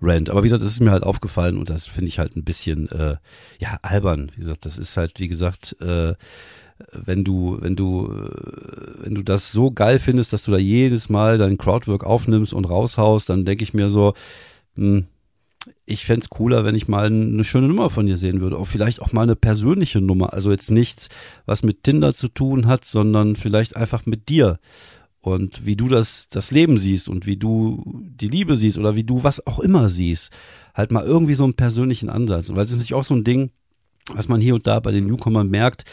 Rant. 0.04 0.30
Aber 0.30 0.42
wie 0.42 0.46
gesagt, 0.46 0.62
das 0.62 0.70
ist 0.70 0.80
mir 0.80 0.90
halt 0.90 1.02
aufgefallen 1.02 1.58
und 1.58 1.70
das 1.70 1.86
finde 1.86 2.08
ich 2.08 2.18
halt 2.18 2.36
ein 2.36 2.44
bisschen, 2.44 2.88
äh, 2.90 3.16
ja, 3.58 3.78
albern. 3.82 4.30
Wie 4.34 4.40
gesagt, 4.40 4.64
das 4.66 4.78
ist 4.78 4.96
halt, 4.96 5.20
wie 5.20 5.28
gesagt, 5.28 5.76
äh, 5.80 6.14
wenn 6.92 7.24
du, 7.24 7.58
wenn 7.60 7.76
du, 7.76 8.10
äh, 8.10 9.04
wenn 9.04 9.14
du 9.14 9.22
das 9.22 9.52
so 9.52 9.70
geil 9.70 9.98
findest, 9.98 10.32
dass 10.32 10.44
du 10.44 10.50
da 10.50 10.58
jedes 10.58 11.08
Mal 11.08 11.38
dein 11.38 11.58
Crowdwork 11.58 12.04
aufnimmst 12.04 12.52
und 12.52 12.64
raushaust, 12.64 13.28
dann 13.28 13.44
denke 13.44 13.64
ich 13.64 13.74
mir 13.74 13.90
so, 13.90 14.14
mh, 14.76 14.98
hm, 14.98 15.06
ich 15.86 16.04
fände 16.04 16.26
cooler, 16.28 16.64
wenn 16.64 16.74
ich 16.74 16.88
mal 16.88 17.06
eine 17.06 17.44
schöne 17.44 17.68
Nummer 17.68 17.88
von 17.90 18.06
dir 18.06 18.16
sehen 18.16 18.40
würde. 18.40 18.58
Auch 18.58 18.66
vielleicht 18.66 19.00
auch 19.00 19.12
mal 19.12 19.22
eine 19.22 19.36
persönliche 19.36 20.00
Nummer. 20.00 20.34
Also 20.34 20.50
jetzt 20.50 20.70
nichts, 20.70 21.08
was 21.46 21.62
mit 21.62 21.84
Tinder 21.84 22.14
zu 22.14 22.28
tun 22.28 22.66
hat, 22.66 22.84
sondern 22.84 23.36
vielleicht 23.36 23.76
einfach 23.76 24.04
mit 24.06 24.28
dir 24.28 24.58
und 25.24 25.64
wie 25.64 25.76
du 25.76 25.88
das, 25.88 26.28
das 26.28 26.50
Leben 26.50 26.78
siehst 26.78 27.08
und 27.08 27.26
wie 27.26 27.37
du 27.37 27.82
die 28.04 28.28
Liebe 28.28 28.56
siehst 28.56 28.78
oder 28.78 28.94
wie 28.94 29.04
du 29.04 29.24
was 29.24 29.46
auch 29.46 29.58
immer 29.58 29.88
siehst. 29.88 30.30
Halt 30.74 30.90
mal 30.90 31.04
irgendwie 31.04 31.34
so 31.34 31.44
einen 31.44 31.54
persönlichen 31.54 32.10
Ansatz. 32.10 32.50
Weil 32.50 32.64
es 32.64 32.72
ist 32.72 32.80
nicht 32.80 32.94
auch 32.94 33.04
so 33.04 33.14
ein 33.14 33.24
Ding, 33.24 33.50
was 34.12 34.28
man 34.28 34.40
hier 34.40 34.54
und 34.54 34.66
da 34.66 34.80
bei 34.80 34.92
den 34.92 35.06
Newcomern 35.06 35.48
merkt, 35.48 35.84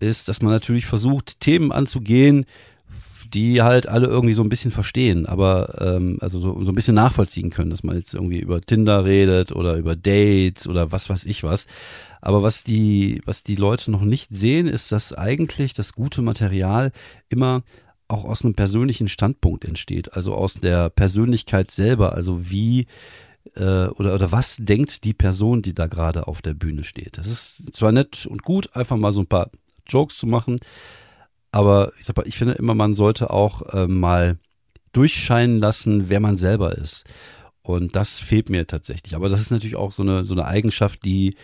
ist, 0.00 0.28
dass 0.28 0.40
man 0.40 0.52
natürlich 0.52 0.86
versucht, 0.86 1.40
Themen 1.40 1.72
anzugehen, 1.72 2.46
die 3.34 3.62
halt 3.62 3.86
alle 3.86 4.06
irgendwie 4.06 4.34
so 4.34 4.42
ein 4.42 4.48
bisschen 4.48 4.72
verstehen, 4.72 5.26
aber 5.26 5.76
ähm, 5.80 6.16
also 6.20 6.40
so, 6.40 6.64
so 6.64 6.72
ein 6.72 6.74
bisschen 6.74 6.96
nachvollziehen 6.96 7.50
können, 7.50 7.70
dass 7.70 7.84
man 7.84 7.96
jetzt 7.96 8.14
irgendwie 8.14 8.40
über 8.40 8.60
Tinder 8.60 9.04
redet 9.04 9.52
oder 9.52 9.76
über 9.76 9.94
Dates 9.94 10.66
oder 10.66 10.90
was 10.90 11.08
weiß 11.10 11.26
ich 11.26 11.44
was. 11.44 11.66
Aber 12.20 12.42
was 12.42 12.64
die, 12.64 13.20
was 13.24 13.44
die 13.44 13.56
Leute 13.56 13.90
noch 13.90 14.02
nicht 14.02 14.30
sehen, 14.34 14.66
ist, 14.66 14.90
dass 14.90 15.12
eigentlich 15.12 15.74
das 15.74 15.92
gute 15.92 16.22
Material 16.22 16.92
immer 17.28 17.62
auch 18.10 18.24
aus 18.24 18.44
einem 18.44 18.54
persönlichen 18.54 19.08
Standpunkt 19.08 19.64
entsteht, 19.64 20.14
also 20.14 20.34
aus 20.34 20.54
der 20.54 20.90
Persönlichkeit 20.90 21.70
selber, 21.70 22.12
also 22.12 22.50
wie 22.50 22.86
äh, 23.56 23.86
oder, 23.86 24.14
oder 24.14 24.32
was 24.32 24.56
denkt 24.58 25.04
die 25.04 25.14
Person, 25.14 25.62
die 25.62 25.74
da 25.74 25.86
gerade 25.86 26.26
auf 26.28 26.42
der 26.42 26.54
Bühne 26.54 26.84
steht. 26.84 27.18
Das 27.18 27.26
ist 27.26 27.74
zwar 27.74 27.92
nett 27.92 28.26
und 28.26 28.42
gut, 28.42 28.74
einfach 28.74 28.96
mal 28.96 29.12
so 29.12 29.20
ein 29.20 29.26
paar 29.26 29.50
Jokes 29.86 30.18
zu 30.18 30.26
machen, 30.26 30.56
aber 31.52 31.92
ich, 31.98 32.04
sag 32.06 32.26
ich 32.26 32.36
finde 32.36 32.54
immer, 32.54 32.74
man 32.74 32.94
sollte 32.94 33.30
auch 33.30 33.62
äh, 33.72 33.86
mal 33.86 34.38
durchscheinen 34.92 35.58
lassen, 35.58 36.08
wer 36.08 36.20
man 36.20 36.36
selber 36.36 36.76
ist. 36.76 37.04
Und 37.62 37.94
das 37.96 38.18
fehlt 38.18 38.50
mir 38.50 38.66
tatsächlich. 38.66 39.14
Aber 39.14 39.28
das 39.28 39.40
ist 39.40 39.50
natürlich 39.50 39.76
auch 39.76 39.92
so 39.92 40.02
eine, 40.02 40.24
so 40.24 40.34
eine 40.34 40.46
Eigenschaft, 40.46 41.04
die, 41.04 41.36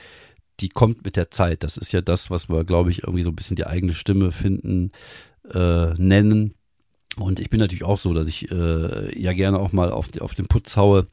die 0.60 0.68
kommt 0.68 1.04
mit 1.04 1.16
der 1.16 1.30
Zeit. 1.30 1.62
Das 1.62 1.76
ist 1.76 1.92
ja 1.92 2.00
das, 2.00 2.30
was 2.30 2.48
wir, 2.48 2.64
glaube 2.64 2.90
ich, 2.90 3.02
irgendwie 3.02 3.22
so 3.22 3.30
ein 3.30 3.36
bisschen 3.36 3.56
die 3.56 3.66
eigene 3.66 3.94
Stimme 3.94 4.30
finden, 4.30 4.92
äh, 5.52 5.94
nennen. 5.94 6.54
Und 7.18 7.40
ich 7.40 7.50
bin 7.50 7.60
natürlich 7.60 7.84
auch 7.84 7.98
so, 7.98 8.12
dass 8.12 8.28
ich 8.28 8.50
äh, 8.50 9.20
ja 9.20 9.32
gerne 9.32 9.58
auch 9.58 9.72
mal 9.72 9.90
auf, 9.90 10.08
die, 10.08 10.20
auf 10.20 10.34
den 10.34 10.46
Putz 10.46 10.76
haue 10.76 11.06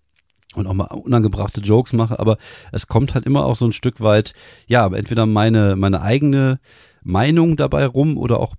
und 0.55 0.67
auch 0.67 0.73
mal 0.73 0.85
unangebrachte 0.85 1.61
Jokes 1.61 1.93
mache, 1.93 2.19
aber 2.19 2.37
es 2.71 2.87
kommt 2.87 3.15
halt 3.15 3.25
immer 3.25 3.45
auch 3.45 3.55
so 3.55 3.65
ein 3.65 3.71
Stück 3.71 4.01
weit, 4.01 4.33
ja, 4.67 4.85
entweder 4.87 5.25
meine, 5.25 5.75
meine 5.75 6.01
eigene 6.01 6.59
Meinung 7.01 7.55
dabei 7.55 7.85
rum 7.85 8.17
oder 8.17 8.39
auch 8.39 8.55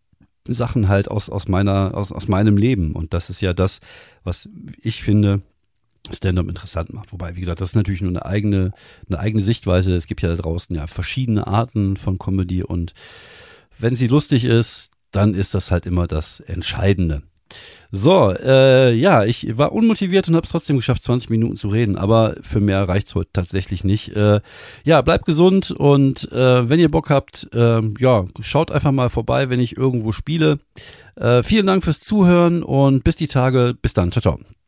Sachen 0.46 0.88
halt 0.88 1.10
aus, 1.10 1.30
aus 1.30 1.48
meiner, 1.48 1.92
aus, 1.94 2.12
aus 2.12 2.28
meinem 2.28 2.56
Leben. 2.56 2.92
Und 2.92 3.14
das 3.14 3.30
ist 3.30 3.40
ja 3.40 3.52
das, 3.52 3.80
was 4.24 4.48
ich 4.82 5.02
finde, 5.02 5.40
Stand-up 6.12 6.48
interessant 6.48 6.92
macht. 6.92 7.12
Wobei, 7.12 7.34
wie 7.34 7.40
gesagt, 7.40 7.62
das 7.62 7.70
ist 7.70 7.76
natürlich 7.76 8.02
nur 8.02 8.10
eine 8.10 8.26
eigene, 8.26 8.72
eine 9.08 9.18
eigene 9.18 9.42
Sichtweise. 9.42 9.94
Es 9.94 10.06
gibt 10.06 10.20
ja 10.20 10.28
da 10.28 10.36
draußen 10.36 10.76
ja 10.76 10.86
verschiedene 10.86 11.46
Arten 11.46 11.96
von 11.96 12.18
Comedy 12.18 12.62
und 12.62 12.92
wenn 13.78 13.94
sie 13.94 14.06
lustig 14.06 14.44
ist, 14.44 14.90
dann 15.16 15.34
ist 15.34 15.54
das 15.54 15.70
halt 15.70 15.86
immer 15.86 16.06
das 16.06 16.40
Entscheidende. 16.40 17.22
So, 17.92 18.32
äh, 18.32 18.92
ja, 18.92 19.24
ich 19.24 19.56
war 19.56 19.70
unmotiviert 19.70 20.28
und 20.28 20.34
habe 20.34 20.44
es 20.44 20.50
trotzdem 20.50 20.76
geschafft, 20.76 21.04
20 21.04 21.30
Minuten 21.30 21.54
zu 21.54 21.68
reden, 21.68 21.96
aber 21.96 22.34
für 22.42 22.58
mehr 22.58 22.88
reicht's 22.88 23.14
heute 23.14 23.30
tatsächlich 23.32 23.84
nicht. 23.84 24.08
Äh, 24.16 24.40
ja, 24.82 25.00
bleibt 25.02 25.26
gesund 25.26 25.70
und 25.70 26.30
äh, 26.32 26.68
wenn 26.68 26.80
ihr 26.80 26.90
Bock 26.90 27.10
habt, 27.10 27.48
äh, 27.54 27.80
ja, 27.98 28.24
schaut 28.40 28.72
einfach 28.72 28.90
mal 28.90 29.10
vorbei, 29.10 29.48
wenn 29.48 29.60
ich 29.60 29.76
irgendwo 29.76 30.10
spiele. 30.10 30.58
Äh, 31.14 31.44
vielen 31.44 31.66
Dank 31.66 31.84
fürs 31.84 32.00
Zuhören 32.00 32.64
und 32.64 33.04
bis 33.04 33.14
die 33.14 33.28
Tage. 33.28 33.76
Bis 33.80 33.94
dann. 33.94 34.10
Ciao, 34.10 34.22
ciao. 34.22 34.63